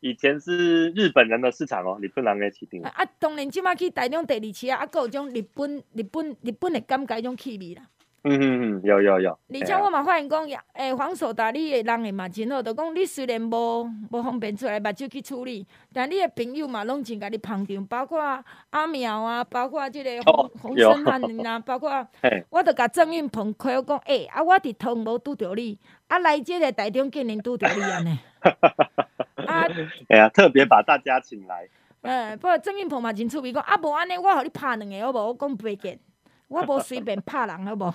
[0.00, 2.80] 以前是日本人的市场哦，日本人的市场。
[2.92, 7.82] 啊，当然即马去台中第二期啊，啊，搁有种日本、日本、日本的感觉，种气味啦。
[8.24, 9.38] 嗯嗯嗯，有有有。
[9.54, 18.20] 而且我嘛发现讲，诶、欸，黄守达你的人诶嘛真好，就讲你虽然无无方便出来目睭去处理，但你的朋友嘛拢真甲你捧场，包括
[18.70, 22.06] 阿苗啊，包括即个洪洪生汉啊，包括，
[22.50, 28.18] 我都甲郑运鹏开口讲，诶、欸，啊，我伫通无拄着你，啊，来即个台中竟然拄着你安尼。
[29.46, 29.66] 啊，
[30.08, 31.68] 哎呀，特别把大家请来。
[32.02, 35.28] 嗯，不过郑运鹏嘛真趣味，讲啊，无安尼，我互你拍两个，好无？
[35.28, 35.98] 我讲袂见。
[36.48, 37.94] 我无随便拍人，好无？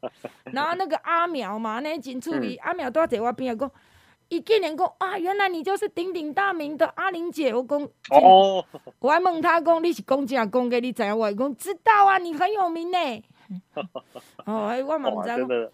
[0.52, 2.56] 然后那个阿苗嘛，那真趣味。
[2.56, 3.70] 阿苗都在我边啊讲，
[4.28, 7.54] 伊竟然讲啊，原来你就是鼎鼎大名的阿玲姐。
[7.54, 8.64] 我讲哦，
[8.98, 10.78] 我还问他讲，你是讲真讲假？
[10.80, 11.16] 你知影？
[11.16, 12.98] 我讲知道啊，你很有名呢。
[14.46, 15.72] 哦，哎，我嘛毋知。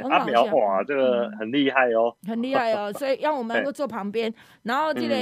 [0.00, 2.14] 阿苗哇，这个很厉害哦。
[2.26, 4.32] 很厉害哦，所以让我们坐旁边。
[4.62, 5.14] 然后这个，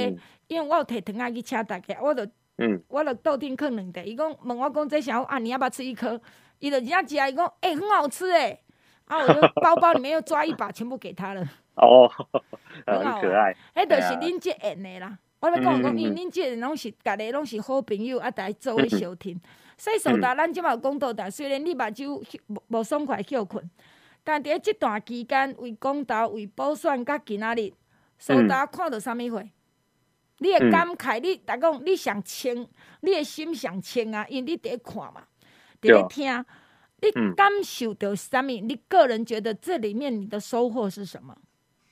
[0.47, 2.25] 因为我有提糖仔去请大家，我就。
[2.57, 5.39] 嗯，我就倒顶囥两块，伊讲问我讲这啥啊？
[5.39, 6.19] 你要不要吃一颗？
[6.59, 8.55] 伊就人家食，伊讲诶，很好吃哎。
[9.05, 11.41] 啊，我就包包里面又抓一把，全部给他了。
[11.75, 12.07] 哦，
[12.85, 13.55] 很可爱。
[13.73, 15.17] 迄就是恁这演的啦。
[15.39, 19.39] 我咧讲讲，因为恁这缘拢是家己拢是好朋友，啊，大家做伙相挺。
[19.75, 23.67] 所以守达，咱即马有讲到，但虽然你目睭无无爽快休困，
[24.23, 27.73] 但伫即段期间为公道、为补选，甲今仔日
[28.17, 29.43] 苏达看到啥物货？
[30.37, 32.67] 你会感慨，嗯、你逐讲你上清，
[33.01, 35.23] 你的心上清啊，因为你伫咧看嘛，
[35.81, 36.45] 伫咧听，嗯、
[37.01, 38.45] 你感受到啥物？
[38.45, 41.35] 你个人觉得这里面你的收获是什么？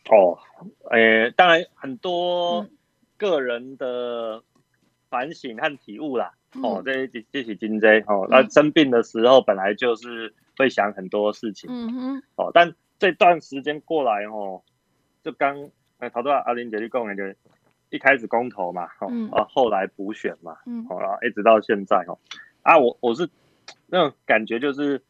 [0.09, 0.37] 哦，
[0.89, 2.65] 诶、欸，当然很多
[3.17, 4.41] 个人的
[5.09, 6.33] 反省和体悟啦。
[6.55, 8.25] 嗯、哦，这这这是真济哦。
[8.31, 11.69] 那、嗯、生病的时候本来就是会想很多事情。
[11.73, 12.23] 嗯哼。
[12.35, 14.61] 哦，但这段时间过来哦，
[15.23, 17.23] 就刚诶，头拄阿玲姐你讲的就。
[17.91, 22.19] 一开始公投嘛，哦，啊，后来补选嘛，嗯，好了，一直到现在哦，
[22.61, 23.27] 啊，我我是
[23.87, 25.01] 那种感觉就是，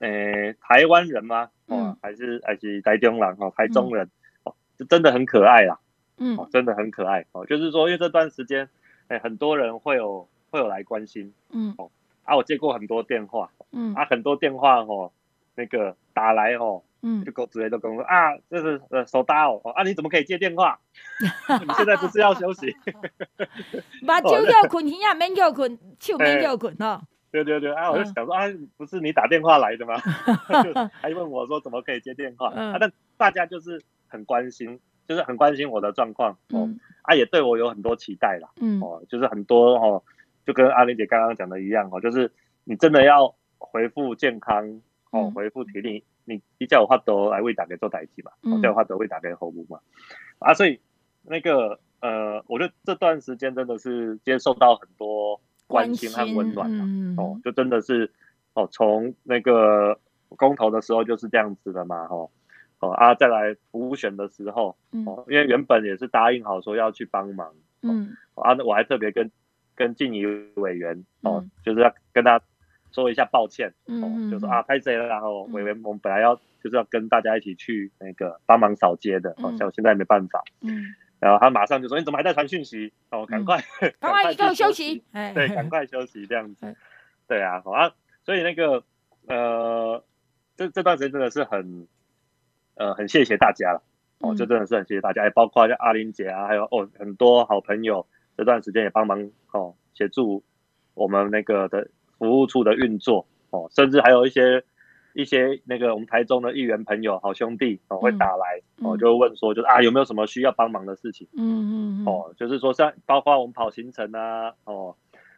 [0.00, 1.50] 诶，台湾人吗？
[1.66, 4.10] 哦，还是还是台中人哦，台中人
[4.42, 5.78] 哦，就真的很可爱啦，
[6.16, 8.68] 嗯，真的很可爱哦，就是说，因为这段时间，
[9.06, 11.92] 诶，很多人会有会有来关心，嗯，哦，
[12.30, 15.10] 啊，我接过很多电话，嗯，啊，很多电话哦，
[15.56, 16.82] 那个打来哦。
[17.02, 20.78] 嗯，就直接都跟我说啊，这是呃手搭哦，啊，你怎么可以接电话？
[21.66, 22.76] 你现在不是要休息？
[24.06, 27.00] 把酒要困，天也免叫困，手免叫困哦。
[27.32, 28.44] 对对对，啊，我就想说啊，
[28.76, 29.96] 不是你打电话来的吗？
[31.00, 32.50] 还问我说怎么可以接电话？
[32.52, 36.68] 啊，但大家就是很关心，就是很关心我的状况哦，
[37.00, 38.50] 啊，也对我有很多期待啦。
[38.60, 40.02] 嗯，哦，就是很多哦，
[40.50, 42.32] 就跟阿玲姐刚刚讲的一样哦，就是
[42.64, 46.04] 你真的要回复健康哦，恢复体力。
[46.26, 49.80] 你你才有法度来为大家做代替嘛，我才有法度为大家服务嘛，
[50.38, 50.78] 啊，所以
[51.22, 58.12] 那个呃，我觉得这段时间真的是接受到很多关心和温暖、啊嗯、哦，就真的是
[58.54, 59.98] 哦，从那个
[60.36, 62.30] 公投的时候就是这样子的嘛，哦
[62.78, 69.28] 哦啊，再来补选的时候，哦，因为原本也是答应好说要去帮忙，嗯，啊，我还特别跟
[69.80, 72.38] 跟静怡委员哦，就是要跟他
[72.92, 80.94] 说一下抱歉，哦，就说啊，拍谁了，然后委员我们本来要就是要跟大家一起去那个帮忙扫街的，哦，像我现在没办法，嗯。
[81.18, 82.94] 然后他马上就说：“你怎么还在传讯息？
[83.10, 83.62] 哦，赶快，
[84.00, 85.02] 赶快给我休息。
[85.12, 86.74] 对，赶快休息这样子。
[87.28, 87.92] 对啊，好啊。
[88.24, 88.82] 所以那个
[89.26, 90.02] 呃，
[90.56, 91.86] 这这段时间真的是很
[92.74, 93.82] 呃很谢谢大家了。
[94.20, 98.06] 哦，这真的是很谢谢大家，也包括像阿玲姐啊，还有哦很多好朋友，
[98.40, 100.42] 这段时间也帮忙哦协助
[100.94, 104.64] 我们那个的服务处的运作哦，甚至还有一些。”
[105.12, 111.26] 一些那个我们台中的议员朋友、好兄弟哦，会打来哦，就问说，就是啊，有没有什么需要帮忙的事情？
[111.36, 114.94] 嗯嗯哦，就是说像包括我们跑行程啊，哦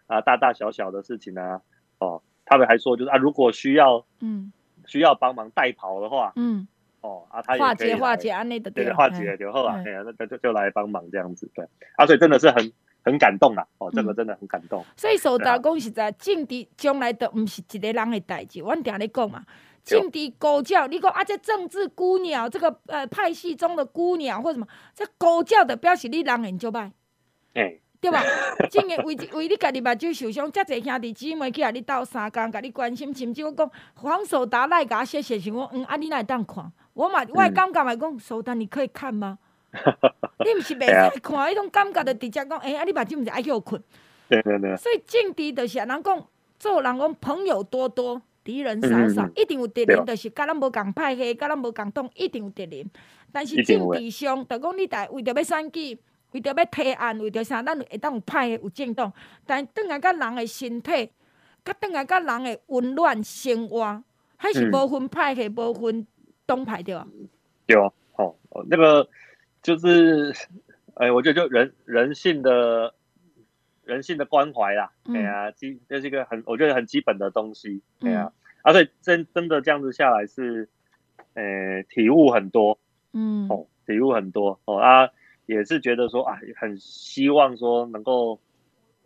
[0.08, 1.62] 啊，大大小小的事情啊，
[2.00, 4.52] 哦，他们还说就是啊，如果需要嗯
[4.84, 6.68] 需要帮忙代跑的话，嗯
[7.00, 11.64] 哦啊，他化解化解安内的对化解就好啊，哎呀，那就就来帮忙这样子对，
[11.96, 12.70] 啊，所以真的是很
[13.04, 14.84] 很感动啦，哦，这个真的很感动。
[14.96, 19.44] 所以说，大家讲实在，政治将来都不是一个人的代志，我定咧讲嘛。
[19.84, 26.88] 政治高教，你讲啊，这政治孤鸟，这个呃派系中的孤鸟或什么，这高教的表示你人缘就歹，
[27.54, 28.22] 欸、对吧？
[28.70, 36.70] 真的为 为你家己目睭受伤，遮侪兄弟姊妹去啊，你斗相共，甲你关心，甚至我讲黄守达来甲我谢谢，想讲嗯啊，你哪会当看？
[36.92, 39.36] 我嘛，我的感觉嘛讲，守达你可以看吗？
[40.44, 43.82] 你毋是袂使看，迄种感觉就直接讲，哎、欸，啊，你目睭毋是爱休困？
[44.28, 44.76] 对对对。
[44.76, 46.26] 所以政治就是人讲，
[46.58, 48.20] 做人讲朋友多多。
[48.44, 52.90] 敌人少少，一定有敌人，就是甲咱无共派系，甲咱无共党，一定有敌人。
[53.30, 55.96] 但是政治上，就讲你台为着要选举，
[56.32, 59.12] 为着要提案，为着啥，咱会当有派系有政党。
[59.46, 61.08] 但转来甲人的身体，
[61.64, 64.02] 甲转来甲人的温暖生活，
[64.37, 66.04] 还是无分派系，无分
[66.44, 67.06] 党派对啊？
[67.64, 68.35] 对哦，哦，
[68.68, 69.08] 那个
[69.62, 70.33] 就是，
[70.94, 72.94] 哎，我觉得就人人性的。
[73.85, 80.68] 人性的关怀啦，哎呀、嗯，基这是一个很我觉得很基本的东西，哎呀、嗯，而且、啊、真真的这样子下来是，
[81.35, 82.79] 呃，体悟很多，
[83.12, 85.09] 嗯，哦，体悟很多，哦啊，
[85.46, 88.38] 也是觉得说啊，很希望说能够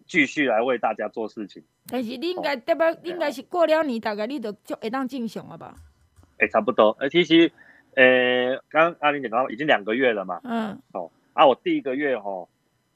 [0.07, 1.64] 继续来为大家做事情。
[1.88, 2.85] 但是你应该对不？
[2.85, 5.75] 哦、应该是过了年大概你就就会当正常了吧？
[6.38, 7.51] 哎，差不多，呃，其实，
[7.96, 12.48] 呃，刚刚阿玲讲到已经两个月了嘛，嗯，哦，啊，我第一个月哦。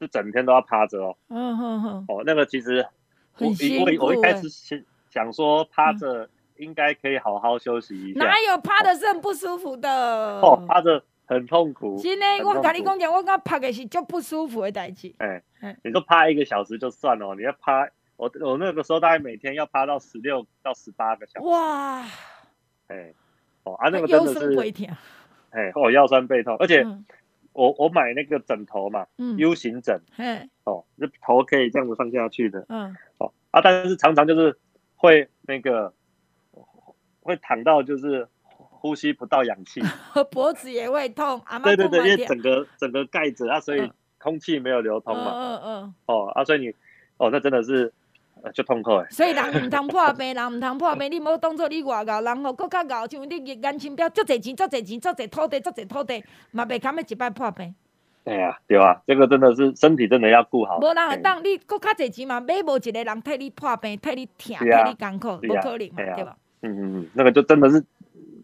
[0.03, 2.83] 是整天都要趴着哦，嗯哼哼，哦，那个其实
[3.37, 3.49] 我
[3.99, 4.49] 我我一开始
[5.11, 9.87] 想说趴着应该可以好好休息一下，哪有趴的是很不舒服的
[10.41, 11.99] 哦，趴着很痛苦。
[11.99, 15.13] 今天我跟你讲讲，我刚趴的是就不舒服的代志。
[15.19, 15.39] 哎，
[15.83, 17.87] 你说趴一个小时就算了，你要趴
[18.17, 21.45] 我我那个时候大概每天要趴到十六到十八个小时。
[21.45, 22.03] 哇，
[22.87, 23.13] 哎，
[23.63, 24.55] 哦啊，那个真的是，
[25.51, 26.85] 哎，我腰酸背痛，而且。
[27.53, 34.57] 我我买那个枕头嘛，嗯，U 型枕，嘿，哦，这头可以这样子放下去的，嗯，哦啊，但是常常就是
[34.95, 35.93] 会那个
[37.19, 39.81] 会躺到就是呼吸不到氧气，
[40.31, 46.73] 脖子也会痛，啊，对对对，因为整个整个盖着啊，所以空气没有流通嘛，嗯嗯，哦啊，所以你，
[47.17, 47.93] 哦，那真的是。
[48.53, 57.73] 就痛苦诶，所以人唔通破病，人唔通破病，你唔好当做你外敖，人吼佫较敖，像你眼睛表足侪钱，足侪钱，足侪土地，足侪土地，嘛袂堪要一摆破病。
[58.23, 60.79] 哎呀，对啊，这个真的是身体真的要顾好。
[60.79, 66.35] 无人会当你佫较侪钱嘛，买无一个人替你破病，替你疼，替你艰苦，不可能嘛，对吧？
[66.61, 67.83] 嗯嗯嗯，那个就真的是。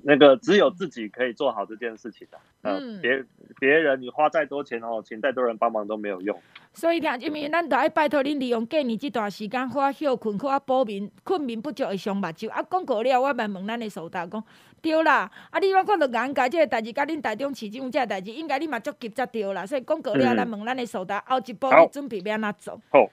[0.09, 3.21] 那个只有自己可以做好这件事情的，嗯，别
[3.59, 6.39] 别人你花再多钱哦，请再多人帮忙都没有用。
[6.73, 12.49] 所以听，因为咱都爱拜托恁利用过年这段时间好啊休困，好啊补眠，困眠不足会伤目睭。
[12.49, 14.41] 啊，广告了，我问问咱的苏达讲，
[14.81, 19.65] 对啦，啊，你我看到眼界这个代志，甲恁台中市长这个代志，应该你嘛足急才对啦。
[19.65, 22.81] 所以广告了，来问咱的苏达，后一步你准备要安怎做？
[22.91, 23.10] 好。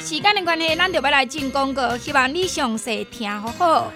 [0.00, 3.92] 时间的关系，咱就要来进广告，希望你详细听好好。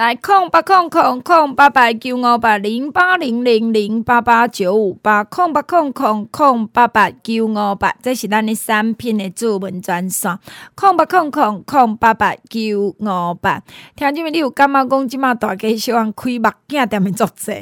[0.00, 10.38] 来空八空空空八八九五八零八零零零八八九五八空八空空空八八九五八，这是咱的产品的主文专线。
[10.74, 13.62] 空八空空空八八九五八，
[13.94, 17.52] 听这边你有感觉讲，即马大家喜欢开目镜店的作者。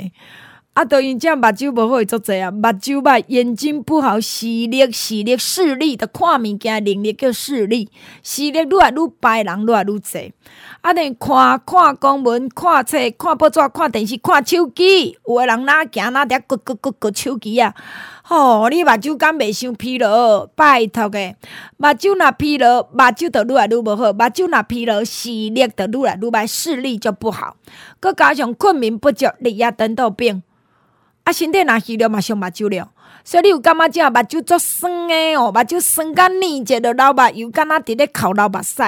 [0.78, 7.90] 啊，都因这目睭无好会做侪啊，目睭歹，眼睛不好，视力视力视力的看物件能力叫视力，
[8.22, 10.30] 视力愈来愈歹，人愈来愈侪。
[10.82, 17.74] 啊，连看看公文、看册、看报纸、看电视、看手机，有个人哪行哪点，搁搁搁搁手机啊！
[18.22, 20.46] 吼、你目睭敢袂伤疲劳？
[20.46, 21.18] 拜托个，
[21.76, 27.56] 目睭若疲劳，目睭就愈来愈无好，目睭若疲劳，视力就愈来愈歹，视力就不好。
[27.98, 30.44] 搁加上困眠不足，日夜颠倒病，
[31.28, 32.90] 啊，身体若虚弱嘛伤目睭了。
[33.22, 38.82] 所以你有感觉这目睭足酸诶哦，目睭酸甲黏一个流目油，敢若伫咧哭流目屎。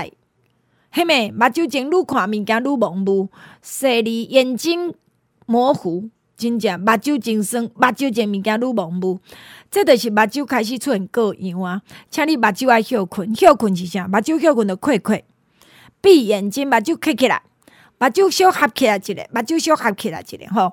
[0.90, 3.28] 迄么目睭前愈看物件愈模糊，
[3.60, 4.94] 视力眼睛
[5.44, 9.20] 模糊，真正目睭真酸，目睭前物件愈模糊，
[9.70, 11.82] 这就是目睭开始出现过样啊！
[12.08, 14.08] 请你目睭爱休困，休困是啥？
[14.08, 15.24] 目睭休困就溃溃，
[16.00, 17.42] 闭眼睛，目睭开起来，
[18.00, 20.72] 目睭小合起来一个，目睭小合起来一个吼。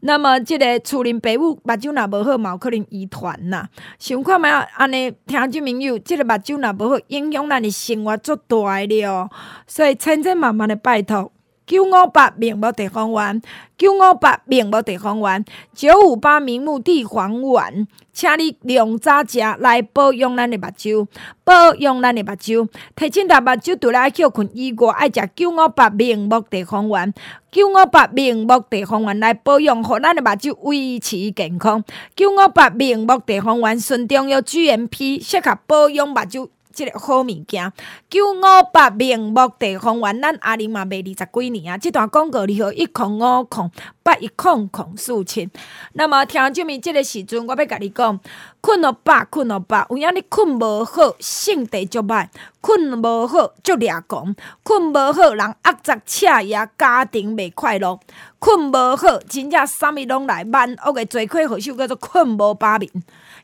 [0.00, 3.68] 那么，即个厝邻爸母目睭若无好，嘛有可能遗传呐。
[3.98, 9.30] 想看觅，安尼听众朋友，即个目睭若无好，影响咱的生活足大了。
[9.68, 11.30] 所以千千万万的拜托。
[11.66, 13.40] 九五八明目地黄丸，
[13.78, 15.42] 九五八明目地黄丸，
[15.72, 21.06] 九五八明目地黄丸，请你量早食来保养咱的目睭，
[21.42, 22.68] 保养咱的目睭。
[22.94, 27.14] 提醒大目睭除了爱休困以外，爱食九五八明目地黄丸，
[27.50, 31.82] 九五八明目地黄丸来保养，互咱的目睭维持健康。
[32.14, 36.48] 九五八明目地黄丸，纯中药 GMP，适合保养目睭。
[36.74, 37.72] 即个好物件，
[38.10, 41.78] 九五八明目地黄丸，咱阿玲嘛卖二十几年啊！
[41.78, 43.70] 即段广告你好，一空五空
[44.02, 45.50] 八一空空四千。
[45.92, 48.18] 那么听这面即个时阵，我要甲你讲，
[48.60, 52.28] 困了饱，困了饱，有影你困无好，性地就歹，
[52.60, 57.98] 困无好就掠狂，困无好人压榨赤夜，家庭袂快乐，
[58.38, 62.90] 困无好真正啥物拢来，万恶的罪魁祸首叫做困无饱眠。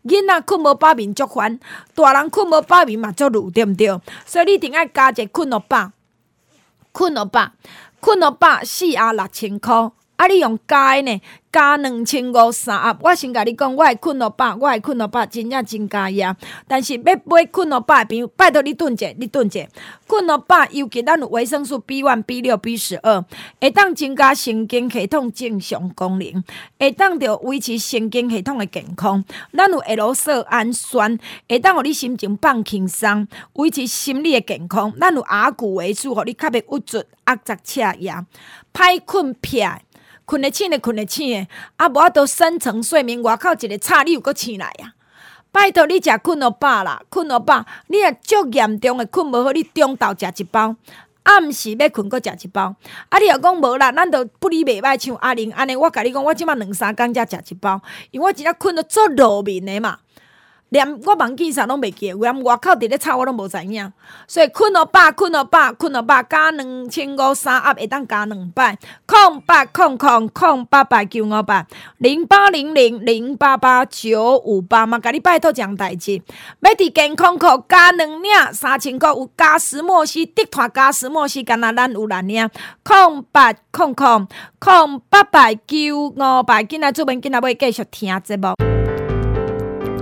[0.05, 1.61] 囡仔困无饱眠足烦，
[1.95, 4.01] 大人困无饱眠嘛足累，对毋对？
[4.25, 5.93] 所以你一定爱加一个困了饱，
[6.93, 7.51] 困了饱，
[8.01, 11.21] 困了饱，四盒六千箍，啊，你用加的呢？
[11.51, 16.37] 加两千五三盒，我先甲你讲，我会困了饱，我会困了饱，真正真加呀。
[16.69, 19.67] 但是要买困了饱的朋友，拜托你顿者，你顿者，
[20.07, 23.25] 困了饱，尤其咱有维生素 B one、B 六、B 十二，
[23.59, 26.45] 会当增加神经系统正常功能，
[26.79, 29.25] 会当着维持神经系统的健康。
[29.57, 31.19] 咱有 L 色氨酸，
[31.49, 34.93] 会当互你心情放轻松，维持心理的健康。
[35.01, 38.15] 咱有阿古维素，互你较袂郁卒、压榨赤夜，
[38.73, 39.65] 歹困癖。
[40.31, 44.95] 困得醒的，困得醒的，啊，无啊都深层睡眠，外口一个吵，你又阁醒来啊！
[45.51, 50.77] 拜托你食困了饱啦，困了饱，你若足严重的困无好，你中昼食一包，
[51.25, 52.77] 暗时要困阁食一包。
[53.09, 59.99] 啊，你若讲无啦，咱都不离袂歹，像阿玲安尼，我甲你讲，我即满两三工才食一包，因为我真正困得足路眠的嘛。
[60.71, 63.93] 连我忘记啥拢袂记，连外口伫咧吵我拢无知影，
[64.27, 71.67] 所以困了饱，困了饱，困了饱，加两千五三盒会当加两摆，空八空空空八百九五八
[71.99, 76.23] 零八零零零八八九五八嘛，甲你拜托讲代志，
[76.61, 82.49] 要伫健康课加两领三千块，有加石墨烯，滴团加石墨烯，敢若咱有两领，
[82.85, 84.29] 空八空空
[84.61, 88.80] 空八百九五八，今仔做文，今仔要继续听节目。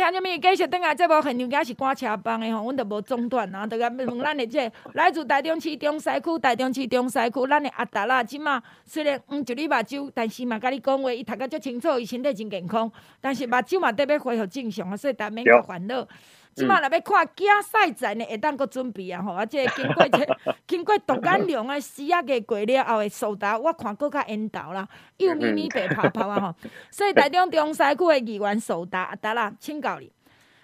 [0.00, 12.90] 听什么，继续等下这部现场也是赶车帮的吼，阮都无中断啊，都甲问咱的这个、来自台中市中西区，台中市中西区，咱的阿达啦，即马虽然嗯就你目睭，但是嘛甲你讲话，伊读甲足清楚，伊身体真健康，
[13.20, 16.06] 但是目睭嘛得要恢复正常啊，所以逐免烦恼。
[16.54, 20.36] 即马若要看囝赛前呢，会当阁准备啊吼，啊，即个、经过这
[20.66, 24.86] 经过独眼龙啊， 时啊个过了后的苏达，我看阁较缘投啦，
[25.18, 26.54] 幼咪咪白泡泡啊吼，
[26.90, 30.12] 所以台中中西区的议员苏打阿达啦，请教你，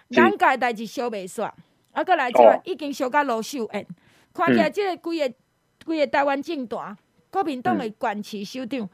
[0.09, 1.51] 眼界代志小袂煞，
[1.93, 3.87] 啊，阁来即个已经烧甲罗秀燕，
[4.35, 5.35] 看起来即个规个
[5.85, 6.97] 规个台湾政坛，
[7.31, 8.89] 国民党的管区首长，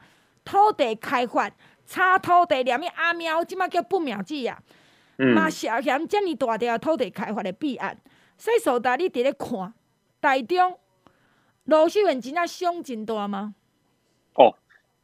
[0.45, 1.49] 土地开发
[1.85, 4.57] 炒土地连咪阿喵，即马叫不妙子啊！
[5.17, 7.97] 嘛，涉嫌遮尔大条土地开发的弊案，
[8.37, 9.73] 所以苏达你伫咧看
[10.21, 10.77] 台中
[11.65, 13.55] 卢秀燕真正伤真大吗？
[14.35, 14.55] 哦，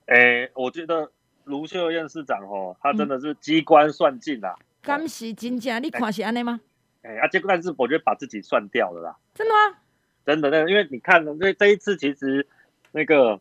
[0.08, 1.12] 诶、欸，我觉得
[1.46, 4.56] 卢秀燕市长哦，他真的是机关算尽啦。
[4.82, 5.82] 敢是真正？
[5.84, 6.60] 你看是安尼吗？
[7.02, 9.18] 哎、欸，啊，结果但是我觉得把自己算掉了啦。
[9.34, 9.78] 真的吗？
[10.26, 12.46] 真的，那个因为你看，这这一次其实
[12.92, 13.40] 那个，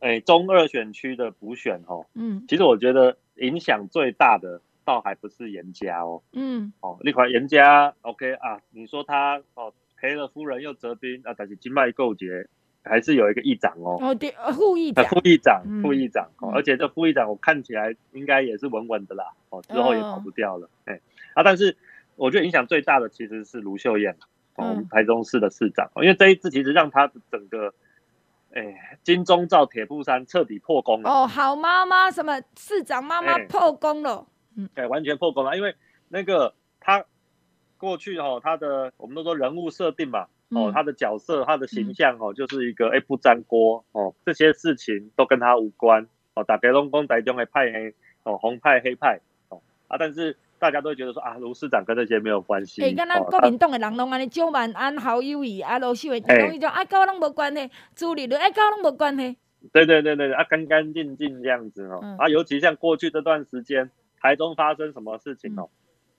[0.00, 12.48] 哎、欸，中二选区的补选哦，嗯，其实我觉得影响最大的倒还不是严家哦，嗯，哦，那块严家 OK 啊，你说他哦赔了夫人又折兵啊，但是金脉勾结，
[12.82, 21.02] 还是有一个议长哦，哦对，副议长，副议长，副议长哦，而且这副议长我看起来应该也是稳稳的啦，哦，之后也跑不掉了，哎、哦欸，
[21.34, 21.76] 啊，但是
[22.16, 24.16] 我觉得影响最大的其实是卢秀燕。
[24.54, 27.72] 我们台中市的市长，因为这一次其实让他的整个，
[28.52, 31.08] 哎，金钟罩铁布衫彻底破功了。
[31.08, 34.26] 哦，好妈妈，什么市长妈妈破功了？
[34.58, 35.56] 嗯，对，完全破功了。
[35.56, 35.74] 因为
[36.08, 37.04] 那个他
[37.78, 46.44] 过去哦，他的我们都说人物设定嘛，哦，他的角色、他的形象哦，就是一个哎不粘锅哦，这些事情都跟他无关哦。
[46.44, 47.94] 大家拢讲台中的派黑
[48.24, 50.36] 哦，红派黑派哦啊，但是。
[50.60, 52.82] 大家都会觉得说啊，卢市长跟这些没有关系。
[52.82, 59.36] 哎、欸，跟咱国民党的人拢安尼，赵万安、侯友谊、啊卢秀燕，拢一种啊，跟我拢无关系，朱立伦哎，跟我拢无关系。
[59.72, 62.00] 对对对对啊，干干净净这样子哦。
[62.02, 63.88] 嗯、啊，尤其像过去这段时间，
[64.20, 65.68] 台中发生什么事情哦，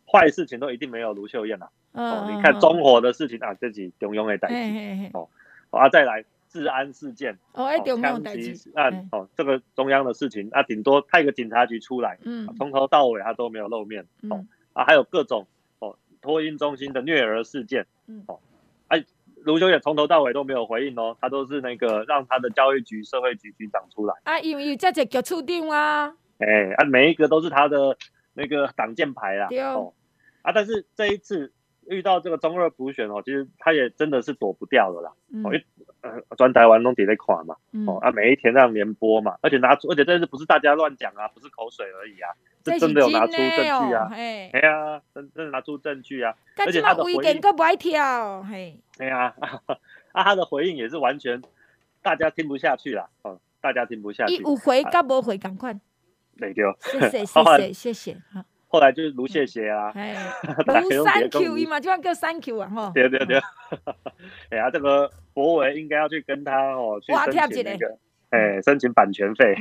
[0.06, 1.70] 坏、嗯、事情都一定没有卢秀燕啊。
[1.92, 5.10] 嗯、哦，你看中火的事情啊，自己中庸的代志。
[5.14, 5.30] 哦，
[5.72, 6.26] 啊，再来。
[6.52, 7.38] 治安事件。
[7.54, 14.44] 哦，哎，枪击案哦，这个中央的事情啊，顶多派个警察局出来，嗯，从头到尾他都没有露面，哦，
[14.74, 15.46] 啊，还有各种
[15.78, 18.40] 哦，托婴中心的虐儿事件，嗯，哦，
[18.88, 19.06] 哎，
[19.44, 27.96] 卢秀燕从头到尾都没有回应哦，他都是那个让他的教育局、社会局局长出来，啊，因为这是局处长啊，哎，啊，每一个都是他的
[28.34, 29.94] 那个挡箭牌啦，哦，
[30.42, 31.54] 啊，但是这一次。
[31.90, 35.12] 遇到这个中二补选哦，其实他也真的是躲不掉的啦。
[35.34, 35.66] 嗯、哦，因为
[36.02, 37.56] 呃，专台湾弄底在垮嘛。
[37.72, 41.28] 嗯、哦啊，每一天这样连播嘛，而且拿出，而且这是不是大家乱讲啊？
[41.30, 42.30] 不是口水而已啊，
[42.64, 44.08] 是真的有拿出证据啊。
[44.14, 46.36] 哎呀、哦，真真的拿出证据啊。
[46.64, 48.44] 而且他的回应都不爱跳。
[48.44, 49.34] 嘿，哎呀，
[50.14, 51.42] 啊，他的回应也是完全
[52.04, 53.10] 大家听不下去啦。
[53.24, 54.36] 哦，大家听不下去。
[54.36, 55.80] 一有回跟无回赶快。
[56.40, 56.74] 没丢。
[56.82, 58.18] 谢谢谢谢 谢谢。
[58.72, 59.92] 后来就是卢谢谢啊，
[60.84, 62.92] 卢三 Q 伊嘛，就要叫三 Q 啊，吼。
[62.94, 63.40] 对对对，
[64.52, 67.98] 哎呀，这个博维应该要去跟他哦去申请那个，
[68.30, 69.56] 哎，申请版权费。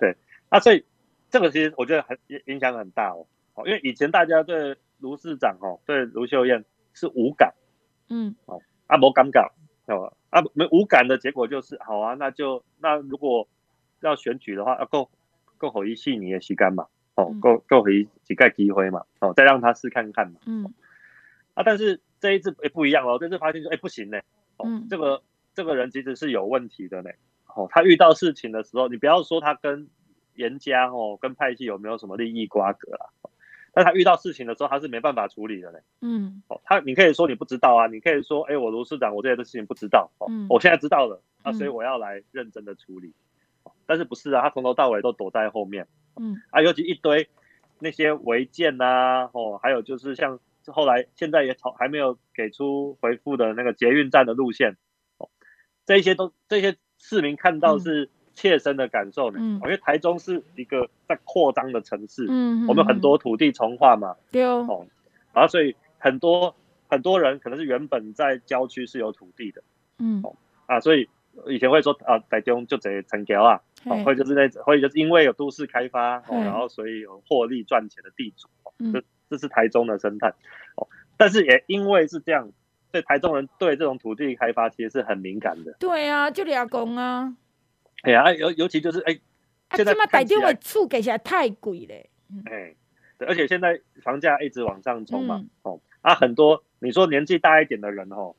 [0.00, 0.16] 对，
[0.48, 0.84] 啊，所以
[1.30, 3.12] 这个其实我觉得很影响很大
[3.54, 7.54] 哦，因为以前大家对卢市长哦，对卢秀燕是无感，
[8.08, 9.40] 嗯，哦，啊没感觉，
[9.86, 13.46] 哦，啊没无感的结果就是，好啊，那就那如果
[14.00, 15.08] 要选举的话，要够
[15.60, 16.86] 够好一细你的时间嘛。
[17.16, 19.04] 哦，够够可以几盖机会嘛？
[19.18, 20.40] 哦，再让他试看看嘛。
[20.46, 20.72] 嗯。
[21.52, 24.18] 啊，但是这一次诶不一样哦，这次发现说哎不行呢。
[24.56, 25.20] 哦，嗯、这个
[25.52, 27.10] 这个人其实是有问题的呢。
[27.54, 29.88] 哦，他遇到事情的时候，你不要说他跟
[30.36, 33.04] 严家哦，跟派系有没有什么利益瓜葛啊？
[33.74, 35.78] 但他遇到事情的时候，他是没办法处理的呢。
[36.00, 36.42] 嗯。
[36.48, 40.10] 哦，他你可以说你不知道啊，你可以说哎我卢市长我这些的事情不知道。
[40.18, 43.08] 哦，嗯、我现在知道了啊，所以我要来认真的处理。
[43.08, 43.14] 嗯、
[43.90, 44.42] 但是不是啊？
[44.42, 45.88] 他从头到尾都躲在后面。
[46.14, 47.28] 嗯啊，尤其一堆
[47.80, 50.38] 那些违建呐，哦，还有就是像
[50.68, 54.76] 后来现在也吵还没有给出回复的那个捷运站的路线，
[55.18, 55.28] 哦，
[55.86, 59.40] 这一些都这些市民看到是切身的感受呢。
[59.40, 64.86] 嗯，因为台中是一个在扩张的城市，嗯，我们很多土地重划嘛，对哦，
[65.32, 66.54] 啊，所以很多
[66.86, 69.64] 很多人可能是原本在郊区是有土地的，
[69.98, 70.36] 嗯，哦，
[70.66, 71.08] 啊，所以
[71.48, 73.60] 以前会说啊，台中就这成交啊。
[73.84, 80.28] 哦，或者就是那，或者就是因为有都市开发哦，然后所以有获利赚钱的地主，哦这这是台中的生态
[80.76, 80.86] 哦。
[81.16, 82.50] 但是也因为是这样，
[82.90, 85.74] 所以台中人对这种土地开发其实是很敏感的。
[85.78, 87.34] 对啊，就俩工啊。
[88.02, 89.18] 哎呀，尤尤其就是哎，
[89.74, 91.94] 现在台中的厝给起来太贵了。
[92.50, 92.74] 哎，
[93.16, 98.34] 对，而且现在房价一直往上冲嘛，哦啊，很多你说年纪大一点的人哦，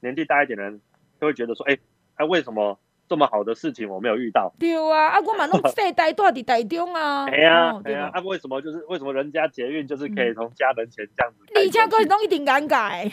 [0.00, 0.80] 年纪大一点的人
[1.20, 1.76] 就会觉得说，哎，
[2.16, 2.78] 他为什么？
[3.08, 4.52] 这么好的事情我没有遇到。
[4.58, 7.24] 对啊，啊，我嘛拢世代住伫台中啊。
[7.32, 11.46] 哎呀，对啊，啊，为什么就是为什么人家捷运就是可以从家门前这样子？
[11.54, 13.10] 你家哥弄一定尴尬。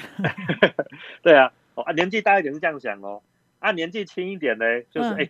[1.24, 3.22] 对啊，哦啊，年纪大一点是这样想哦，
[3.60, 5.30] 啊，年纪轻一点呢，就是哎，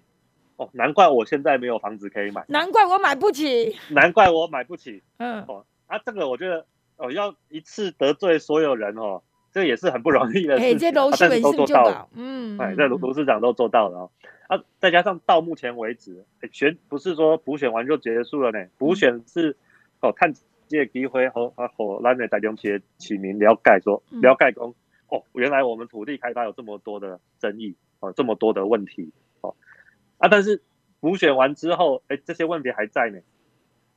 [0.58, 2.44] 哦，难怪我现在没有房子可以买。
[2.48, 3.76] 难怪我买不起。
[3.90, 5.04] 难怪我买不起。
[5.18, 5.44] 嗯。
[5.48, 6.66] 哦，啊，这个我觉得
[6.98, 9.22] 哦，要一次得罪所有人哦，
[9.56, 10.92] 这也是很不容易的事情。
[10.92, 12.10] 但是都做到了。
[12.14, 12.58] 嗯。
[12.60, 14.12] 哎，这卢卢市长都做到了哦。
[14.50, 18.68] 啊，再加上到目前为止，选不是说补选完就结束了呢？
[18.78, 19.56] 补选是
[20.02, 20.34] 哦，看
[20.68, 24.74] 这个机会和啊和咱的台中市市民了解说，了解讲
[25.08, 29.56] 哦，原来我们土地开发有这么多的争议哦，这么多的问题哦
[30.18, 30.62] 啊，但是
[31.00, 33.20] 补补选完之后，哎，这些问题还在呢。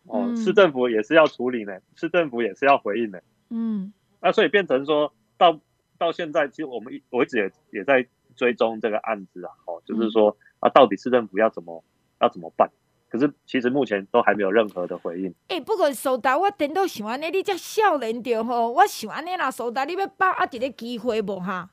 [0.06, 3.22] 哦，嗯、市政府也是要处理呢，市政府也是要回应的。
[3.50, 3.92] 嗯，
[4.22, 5.59] 那所以变成说到
[5.97, 9.51] 到现在，其实我们一我一直也也在追踪这个案子啊。
[9.66, 11.82] 哦，就是说啊，到底市政府要怎么
[12.20, 12.68] 要怎么办？
[13.11, 15.30] 可是其实目前都还没有任何的回应。
[15.49, 21.70] 哎、欸，不过苏达，我真都想安尼，你这少年着吼，我想安尼啦，苏达，你要把握一个机会无哈？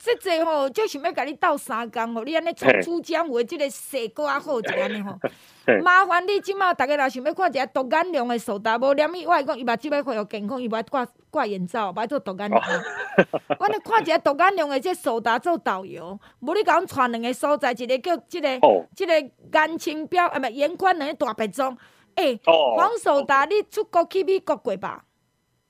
[0.00, 5.16] 这这吼，就想要甲你斗三工吼，你安尼出出江湖，即个势搁较好一安尼吼。
[5.84, 12.58] 麻烦你即马，大家若想要看一下独眼龙的苏达，无连伊我讲伊目睭要恢复健康，伊无爱挂挂眼罩，无爱做独眼龙。
[13.60, 18.48] 我咧看一下独眼龙的这苏达做导游，无你甲阮传两个所在，一个叫这个，
[18.96, 21.76] 这个颜清标，啊，不颜宽两个大白种。
[22.14, 25.04] 诶，黄苏达，你出国去美国过吧？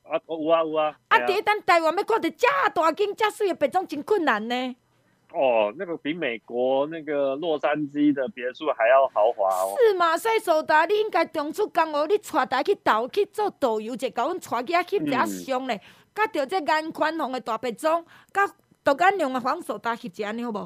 [0.09, 0.97] 啊，有啊有啊！
[1.09, 4.75] 啊，第一单台湾要看到遮大间、遮水的别种真困难呢。
[5.31, 9.75] 哦，那个比美国那个洛杉矶的别墅还要豪华哦。
[9.77, 10.17] 是嘛？
[10.17, 15.79] 所以苏达，你应该中出工哦，你带大家去导去做导游，就甲阮带去遐翕一下相咧。
[16.15, 18.03] 甲着这眼宽宏的大别种，
[18.33, 18.47] 甲
[18.83, 20.57] 独眼龙的黄苏达翕一下，你好无？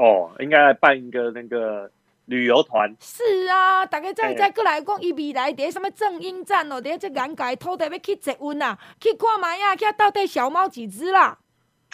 [0.00, 1.90] 哦，应该来办一个那个。
[2.28, 11.38] 旅游团是啊，大家再再过来讲，伊未来伫什么正英站哦，伫这眼界土地要去集运啊，去看卖啊，遐到底小猫几只啦？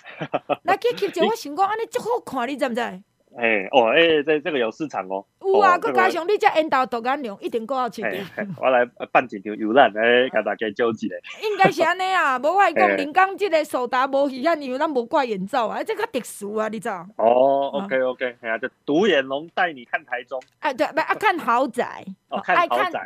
[0.64, 3.02] 来去翕一，我想讲安尼足好看，你知毋知？
[3.36, 5.24] 哎哦哎，这这个有市场哦。
[5.40, 8.16] 有啊，佮加上你这缘投独眼龙，一定够好吃的。
[8.60, 11.16] 我来办一场游览，来甲大家招一个。
[11.42, 16.88] 应该是安尼啊，无我讲临江即个苏打无去遐，因为咱无挂眼罩啊，这较特殊啊，你知？
[16.88, 20.40] 哦，OK OK，哎呀，就独眼龙带你看台中。
[20.60, 22.56] 哎，对，不啊，看豪宅， 哦看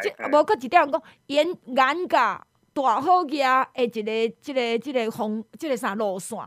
[0.03, 3.35] 这无佮一点讲眼眼角大好个
[3.75, 6.39] 诶，一个即个即个红这个啥路线。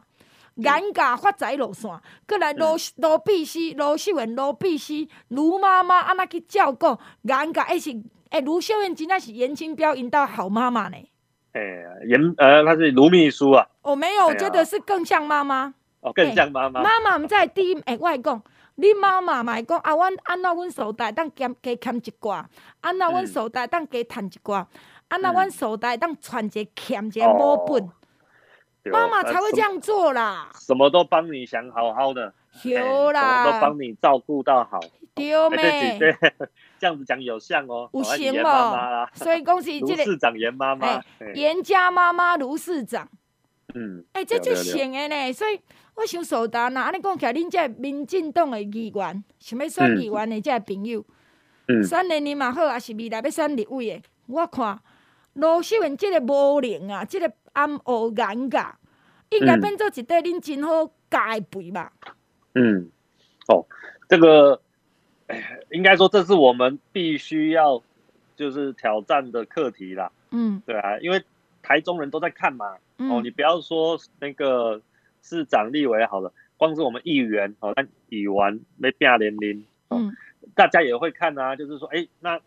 [0.56, 1.89] 颜家发财路线，
[2.28, 7.89] 过来罗罗碧溪、罗秀燕、罗碧溪、卢妈妈安那去照顾颜家，诶是
[8.30, 10.97] 诶卢秀燕真正是严清标引导好妈妈呢。
[11.54, 13.68] 诶严呃，她是卢秘书啊。
[13.82, 15.74] 我没有，我觉得是更像妈妈。
[16.02, 16.82] 哦，更像妈妈。
[16.82, 18.41] 妈妈毋知第一诶，我讲
[18.76, 22.43] 你妈妈嘛讲啊，阮安怎阮所在当加加欠一寡，
[22.82, 24.66] 安怎阮所在当加趁一寡，
[25.08, 27.89] 安怎阮所在当传一个欠一个母本。
[28.89, 34.79] 妈妈才会这样做啦，什么都帮你想好好的，有啦，什么都帮你照顾到好，
[35.13, 35.99] 对没？
[35.99, 36.15] 对，
[36.79, 40.99] 这样子讲有像哦，有像哦，所以恭喜这个 市长严妈妈，
[41.36, 43.07] 严家妈妈卢市长，
[43.75, 45.59] 嗯，哎，这就行的呢，所以
[45.95, 51.05] 我想苏达呐，安尼讲起来，恁这民进党的议员，想要选议员的这朋友，
[51.67, 54.79] 嗯，选连任嘛好，还是未来要选立委的，我看
[55.34, 57.32] 罗秀云这个无能啊，这个。
[57.53, 58.77] 暗黑眼噶，
[59.29, 61.91] 应该变做一对恁真好加肥吧？
[62.53, 62.89] 嗯，
[63.49, 63.65] 哦，
[64.07, 64.61] 这个，
[65.69, 67.84] 应该说这是我们必须要
[68.38, 70.09] 就是挑战的课题啦。
[70.29, 71.21] 嗯，对啊，因为
[71.61, 72.77] 台中人都在看嘛。
[72.99, 74.82] 嗯、哦，你不要说那个
[75.21, 80.15] 市长、立委好了，光是我们议员哦，那议员没变年龄，嗯，
[80.55, 81.53] 大家也会看啊。
[81.57, 82.39] 就是说，哎，那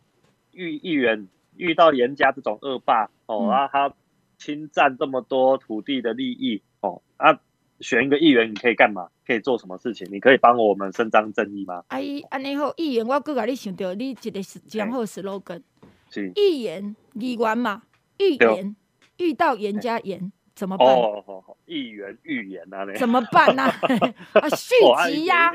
[0.52, 3.92] 遇议员遇到严家这种恶霸哦，啊他。
[4.36, 7.38] 侵占这么多土地的利益哦，啊，
[7.80, 9.08] 选一个议员你可以干嘛？
[9.24, 10.06] 可以做什么事情？
[10.10, 11.84] 你可以帮我们伸张正义吗？
[11.88, 15.62] 阿姨，安尼好，议员，我阁甲你想到你一个讲好 slogan，
[16.10, 17.84] 是议员议员嘛？
[18.18, 18.76] 预言
[19.18, 20.88] 遇到严家严怎么办？
[20.88, 23.62] 哦，好好，议员预言啊，怎么办呢？
[24.34, 24.74] 啊，续
[25.12, 25.52] 集呀！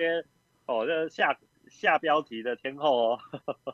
[0.65, 1.37] 哦，这下。
[1.79, 3.19] 下标题的天后哦，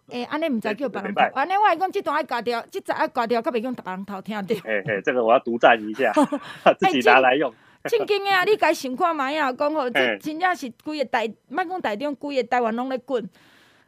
[0.09, 4.55] 哎， 安尼唔知叫别人拍，安尼我来讲，这段爱挂掉，这集爱挂掉，可袂用别人偷听到。
[4.63, 6.13] 哎哎，这个我要独占一下，
[6.79, 7.53] 自己拿来用。
[7.89, 9.51] 正经的啊，你该想看嘛呀？
[9.53, 13.27] 讲好，这真正是规个台，莫讲台中，规个台湾拢咧滚。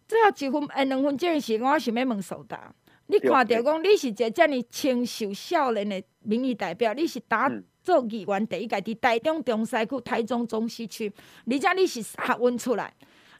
[0.08, 2.72] 最后一分，哎，两分钟时间，我想要问苏达，
[3.08, 7.52] 你看到讲你是一个这么清秀少年的民意代表，你是打
[7.82, 11.12] 做议员第一届，伫台中中西区、台中中西区，
[11.50, 12.94] 而且你是学问出来。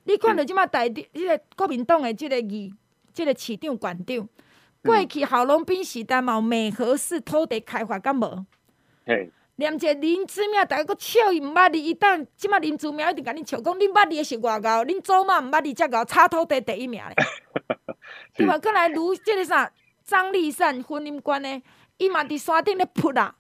[0.08, 2.74] 你看到即马台的，即个国民党诶即个议，
[3.12, 4.30] 即个市长、县长，
[4.82, 8.46] 过去郝龙斌时代嘛，美和市土地开发敢无？
[9.06, 17.16] 嘿，连这林志妙，逐个佫笑伊毋捌你，伊等即马林志妙一直甲你笑讲，恁捌你是外高，恁祖妈毋捌你遮高，炒土地第一名咧。
[18.34, 18.58] 对嘛？
[18.58, 19.70] 再来如即个啥
[20.06, 21.62] 张丽善婚姻观呢？
[21.98, 23.36] 伊嘛伫山顶咧扑啦。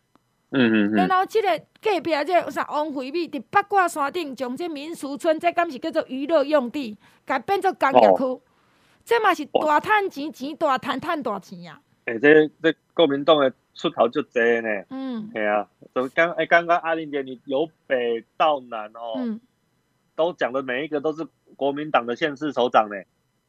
[0.49, 1.49] 嗯嗯嗯，然后即个
[1.81, 8.41] 隔壁即个啥王惠美伫八卦山顶，将这民俗村这敢是叫做娱乐用地，改变做工业区，哦、
[9.03, 11.81] 这嘛是大赚钱钱，大赚赚大钱呀！
[12.05, 14.69] 诶、欸，这这国民党诶出头就多呢。
[14.89, 19.41] 嗯，系啊，就刚诶刚刚阿玲姐，你由北到南哦，嗯、
[20.15, 21.27] 都讲的每一个都是
[21.57, 22.95] 国民党的县市首长呢。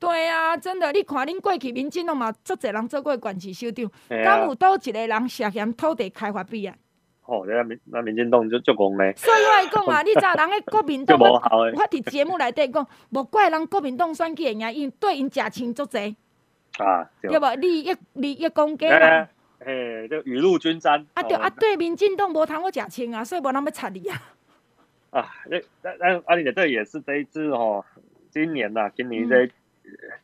[0.00, 6.68] 对啊，真的，你看恁过去民进党嘛，足侪人做过县市首长，敢有倒一个人涉嫌土地开发弊
[7.28, 7.36] 啊？
[7.36, 9.12] 哦，那民那民进党就就讲咧。
[9.16, 11.38] 所以我来讲啊， 你知人个国民党，我
[11.88, 16.14] 伫节目内底讲，无怪人国民党选举的赢，因对因食亲足侪。
[16.78, 17.54] 啊，对无？
[17.56, 19.28] 利益利益攻击嘛。
[19.60, 21.06] 诶，就雨露均沾。
[21.14, 24.22] 啊对啊，对民进党无通我食亲啊，所以无人要插你啊。
[25.10, 27.84] 啊，那那那阿玲姐，这也是这一次哦，
[28.30, 29.50] 今年呐，今年这。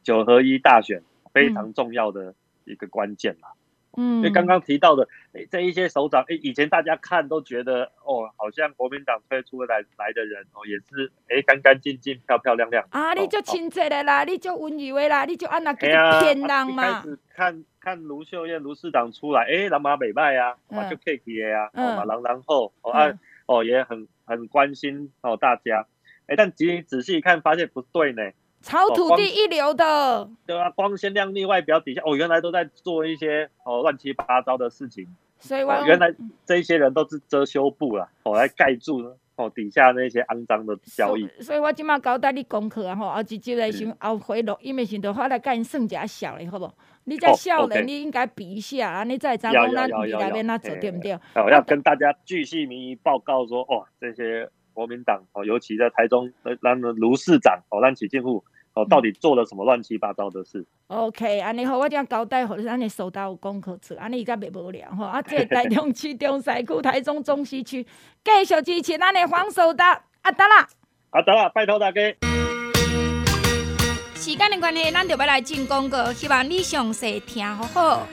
[0.02, 1.00] 九合一大选
[1.32, 2.34] 非常重要的
[2.66, 3.63] 一个关键啦，嗯，
[3.97, 5.09] 因为刚刚提到的
[5.51, 15.86] 这一些首长，哎，以前大家看都觉得哦，好像国民党推出来来的人哦，也是哎干干净净、漂漂亮亮啊，你就亲切的啦，你就温柔的啦，你就按那个
[16.20, 16.82] 骗人嘛。
[16.82, 20.57] 开始看看卢秀燕卢市长出来，哎，人马美拜呀，
[20.90, 23.12] 就客气的呀，哦嘛，然然后哦啊
[23.47, 25.86] 哦也很很关心哦大家，
[26.26, 28.22] 哎，但仔细仔细一看，发现不对呢。
[28.64, 35.06] 炒土地一流的，哦、对啊，光鲜亮丽外表底下，哦，原来都在做一些哦乱七八糟的事情。
[35.38, 36.12] 所以原来
[36.46, 41.28] 这些人都是遮羞布啦，哦，来盖住哦底下那些肮脏的交易。
[41.42, 46.70] 所以我今麦交代你功课啊，吼，后一集来先后回录，因为先头我来跟你算一下小的，好不？
[47.06, 51.12] 你在少年，你应该比一下啊，你再讲讲咱未来边那做对不对？
[51.34, 58.45] 我要跟大家巨细靡遗报告说，哦，这些国民党哦，尤其在台中，那那卢市长哦，让起进户。
[58.77, 65.05] 哦，到底做了什么乱七八糟的事？OK，安尼好，我将交代，好，咱的收到有功课做，安尼伊才袂无聊吼。
[65.05, 67.87] 啊， 这个台中市中西区、台中中西区
[68.25, 70.68] 继续支持咱的黄守达，啊得啦，
[71.11, 72.01] 啊得啦，拜托大家。
[74.16, 78.09] 时间的关系，咱就要来进广告，希望你详细听好好。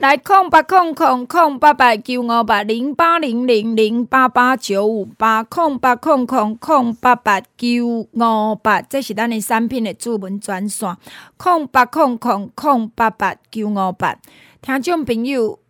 [0.00, 10.94] 来空八空空空八八九五八零八零零零八八九五八空八空空空八八九五八，这是咱的产品的主文专线。
[11.38, 14.18] 空八空空空八八九五八，
[14.60, 15.63] 听众朋友。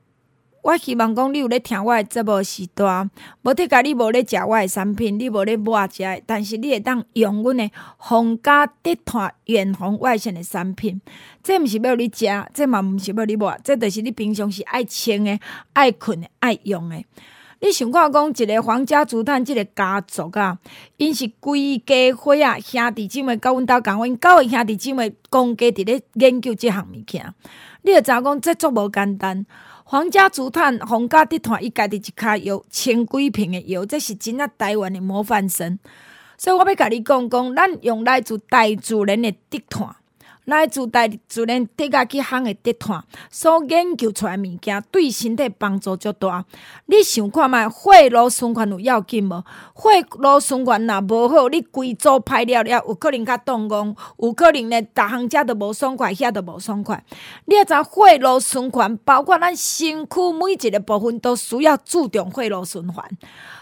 [0.65, 3.11] 我希望讲你有咧听我诶节目时段，
[3.43, 10.99] 无得甲你无咧食我诶产品，你无咧抹食，但是你会当用阮诶皇家地毯远红外线诶产品。
[11.43, 15.39] 这毋是要你食，这嘛毋是要你抹，这就是你平常时爱穿诶、
[15.75, 17.05] 爱困诶、爱用诶。
[17.61, 20.59] 你想看讲一个皇家竹炭，即个家族啊，
[20.97, 27.35] 因是规家伙啊，兄弟姊妹甲阮兜共，阮九个兄弟姊妹共家伫咧研究即项物件。
[27.83, 29.45] 你会知影讲，这足无简单。
[29.87, 35.79] 皇家竹炭、皇家竹炭，伊家己一卡油，千几瓶的油，这是真啊台湾的模范生。
[36.39, 39.95] 所以我要甲你讲讲，咱用来自大自然的竹炭。
[40.45, 46.45] 来自大自然底下去行的地毯，所研究出来物件对身体帮助足大。
[46.87, 49.43] 你想看觅血路循环有要紧无？
[49.75, 57.03] 血路循环若无好，你规组排了了，有可能较动工，有可能呢，逐项遮都无爽快，遐都无爽快。
[57.47, 63.05] 你要知血路循环，包括咱身躯每一个部分都需要注重血路循环。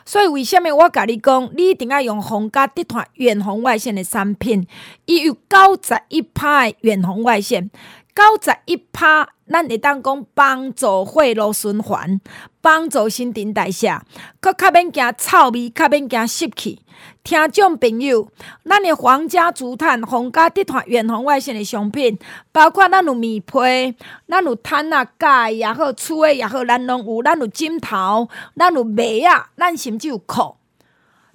[0.04, 4.66] 所以为什么我甲你讲，你一定要用皇家地毯远红外线的产品，
[5.04, 7.70] 伊有九十一派远红外线，
[8.14, 12.20] 九十一趴，咱会当讲帮助血路循环，
[12.60, 14.00] 帮助新陈代谢，
[14.40, 16.80] 阁较免惊臭味，较免惊湿气。
[17.24, 18.28] 听众朋友，
[18.64, 22.18] 咱的皇家竹炭、皇家地毯远红外线的商品，
[22.52, 23.94] 包括咱有棉被，
[24.28, 27.22] 咱有毯啊、盖也好，厝的也好，咱拢有。
[27.22, 30.56] 咱有枕头，咱有被啊，咱甚至有裤，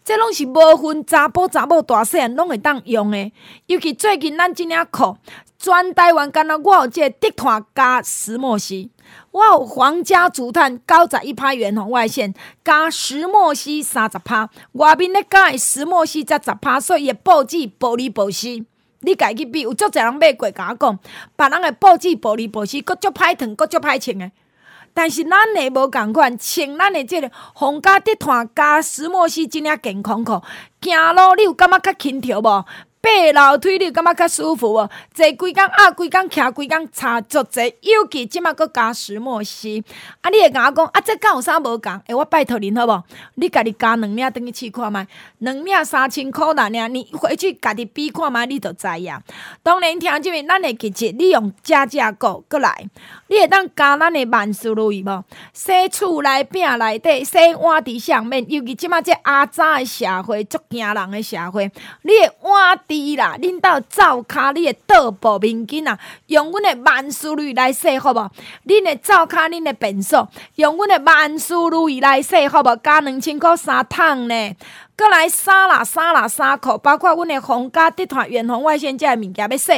[0.07, 3.29] 这拢是无分查甫查某大细汉拢会当用的。
[3.65, 5.17] 尤其最近咱这领裤，
[5.59, 8.89] 全台湾敢若我有这个地毯加石墨烯。
[9.31, 12.33] 我有皇家竹炭九十一趴远红外线
[12.63, 18.65] 加石墨烯三十趴，外面咧加的石墨烯才十趴，所以伊报纸玻璃保湿。
[19.01, 20.99] 你家己比有足侪人买过，甲我讲，
[21.35, 24.31] 别人的报纸玻璃保湿，佫足歹烫，佫足歹穿的。
[24.97, 30.41] 但是咱的无共款，穿咱的即个皇家地毯加石墨烯真正健康裤，
[30.81, 32.65] 行路你有感觉较轻佻无？
[33.07, 39.81] 爬楼梯你感觉较舒服哦，坐规工啊，规工徛规工差足济，尤其即马阁加石墨烯，
[40.21, 41.91] 啊，你会甲我讲啊，这敢有啥无共？
[41.93, 43.03] 诶、欸，我拜托恁好无？
[43.35, 44.99] 你家己加两领等去试看觅，
[45.39, 49.17] 两领三千箍啦，尔你回去家己比看觅，你就知影。
[49.63, 52.89] 当然听即面，咱的其实你用加价购过来，
[53.27, 55.23] 你会当加咱的万事如意无？
[55.53, 68.31] 洗厝内边内底洗碗伫上面，尤其即马这阿早的社会足惊人的社会，你的碗伫你啦，恁到灶骹你的桌布面巾啊，用阮的万事如意来洗好无？
[68.65, 72.75] 恁的灶骹恁的便所，用阮的万事如意来洗好无？
[72.77, 74.55] 加两千块三桶呢？
[74.97, 79.71] 过来衫啦衫啦衫裤，包括阮的皇家地毯、远红外线这些物件要洗。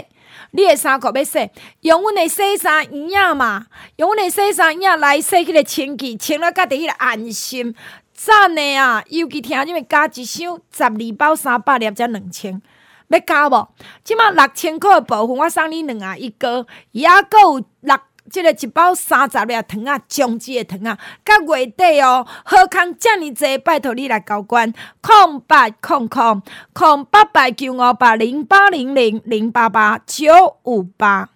[0.52, 1.50] 你的衫裤要洗，
[1.82, 3.66] 用阮的洗衫液仔嘛，
[3.98, 7.76] 用阮的洗衫液来洗迄个清气，清了家己迄个安心。
[8.22, 9.02] 赞的啊！
[9.08, 12.62] 尤其听你们加一箱十二包三百粒才两千，
[13.10, 13.68] 要加无？
[14.04, 17.98] 即马六千块的部分我送你两啊一个，也阁有六
[18.30, 26.42] 即个一包三十粒糖啊，酱汁的糖啊，到月底哦，好康遮尔济，拜托你来交关，空八空空
[26.72, 31.30] 空八八九五八零八零零零八八九五八。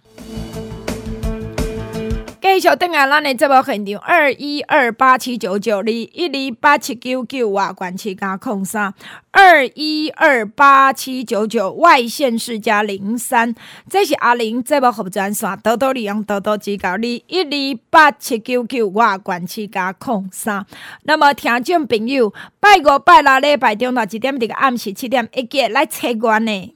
[2.54, 6.06] 继续等下，咱的节目现场二一二八七九九二一
[6.52, 8.94] 二八七九九外关七加空三
[9.32, 13.56] 二一二八七九九外县市加零三，
[13.90, 16.92] 这是阿玲节目服务专线，多多利用，多多指教。
[16.92, 17.24] 二一
[17.74, 20.64] 二八七九九外关七加空三。
[21.06, 26.76] 那么听众朋友，拜五拜六礼拜中到一点，这个暗时七点，一记来参观呢。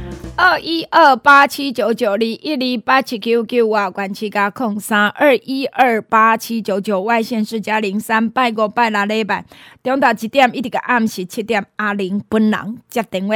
[0.43, 9.45] 二一二八七九九二一二八七九九啊关七加空三二一二八七九九外线是加零三拜五拜六礼拜
[9.83, 13.35] 中到一点一直到暗时七点阿玲本人接电话。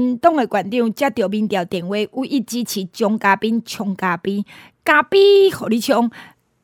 [0.01, 4.43] 屏东的馆长接到民调电话，有意支持张嘉宾冲嘉宾，
[4.83, 6.09] 嘉宾互你冲。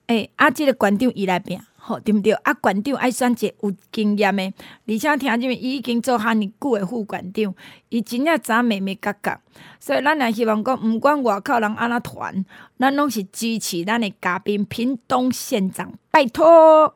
[0.08, 2.32] 诶、欸，啊，即、个馆长伊来拼，吼，对毋对？
[2.34, 4.54] 啊，馆长爱选一个有经验的，
[4.88, 7.54] 而且听即个伊已经做哈尼久的副馆长，
[7.90, 9.40] 伊真正知眉眉角角，
[9.80, 12.46] 所以咱也希望讲，毋管外口人安怎传，
[12.80, 16.96] 咱拢是支持咱的嘉宾屏东县长，拜托。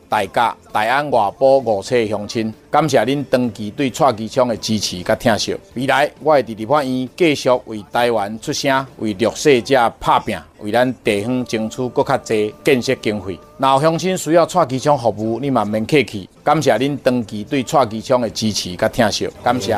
[0.11, 5.55] 大家、大安、外埔五处乡亲，感谢恁长期对蔡其昌的支持和疼惜。
[5.73, 13.39] 未来我会伫立法院继续为台湾出声，为弱势者拍拼，为咱地方争取更较侪建设经费。
[13.57, 16.27] 若有乡亲需要蔡其昌服务，你慢慢客气。
[16.43, 19.77] 感谢恁长期对蔡其昌的支持和疼惜，感谢。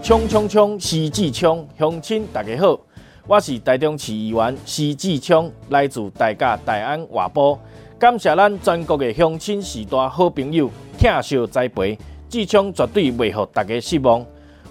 [0.00, 0.78] 冲冲冲！
[0.78, 2.78] 徐志昌，乡亲大家好。
[3.26, 7.58] 我是台中市议员徐志昌，来自大甲、大安、外埔，
[7.98, 11.98] 感谢咱全国的乡亲时代好朋友，疼惜栽培，
[12.28, 14.22] 志昌绝对袂让大家失望。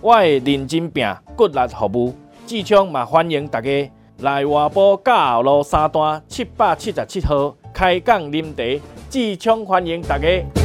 [0.02, 1.04] 我会认真拼，
[1.36, 2.14] 骨力服务。
[2.46, 8.86] 志昌嘛欢迎大家来外埔甲后路三段七百七十七号开讲啉茶。
[9.10, 10.63] 志昌欢迎大家。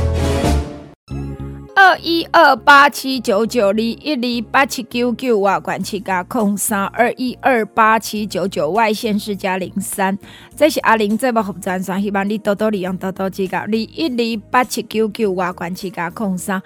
[1.80, 10.18] 二一二八七九九二一二八七九九外关七加空三二一二八七九九外线是加零三，
[10.56, 13.58] 这是阿玲节目服务专线，希望你多多利用，多多指教。
[13.58, 16.60] 二一二八七九九外关七加空三。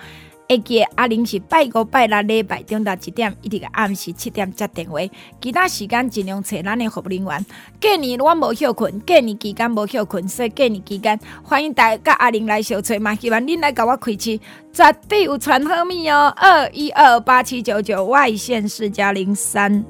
[0.53, 4.99] 会记阿玲是拜五拜六礼拜中到一点，一直个暗时七点接电话。
[5.41, 7.47] 其他时间尽量找咱的服务人员。
[7.81, 13.15] 过年我无休困，过年期间无休困，所以过年期间欢迎大家阿玲来相找嘛。
[13.15, 14.39] 希望恁来甲我开市，
[14.73, 16.29] 绝对有传好物哦。
[16.37, 19.83] 二一二八七九九外线四加零三。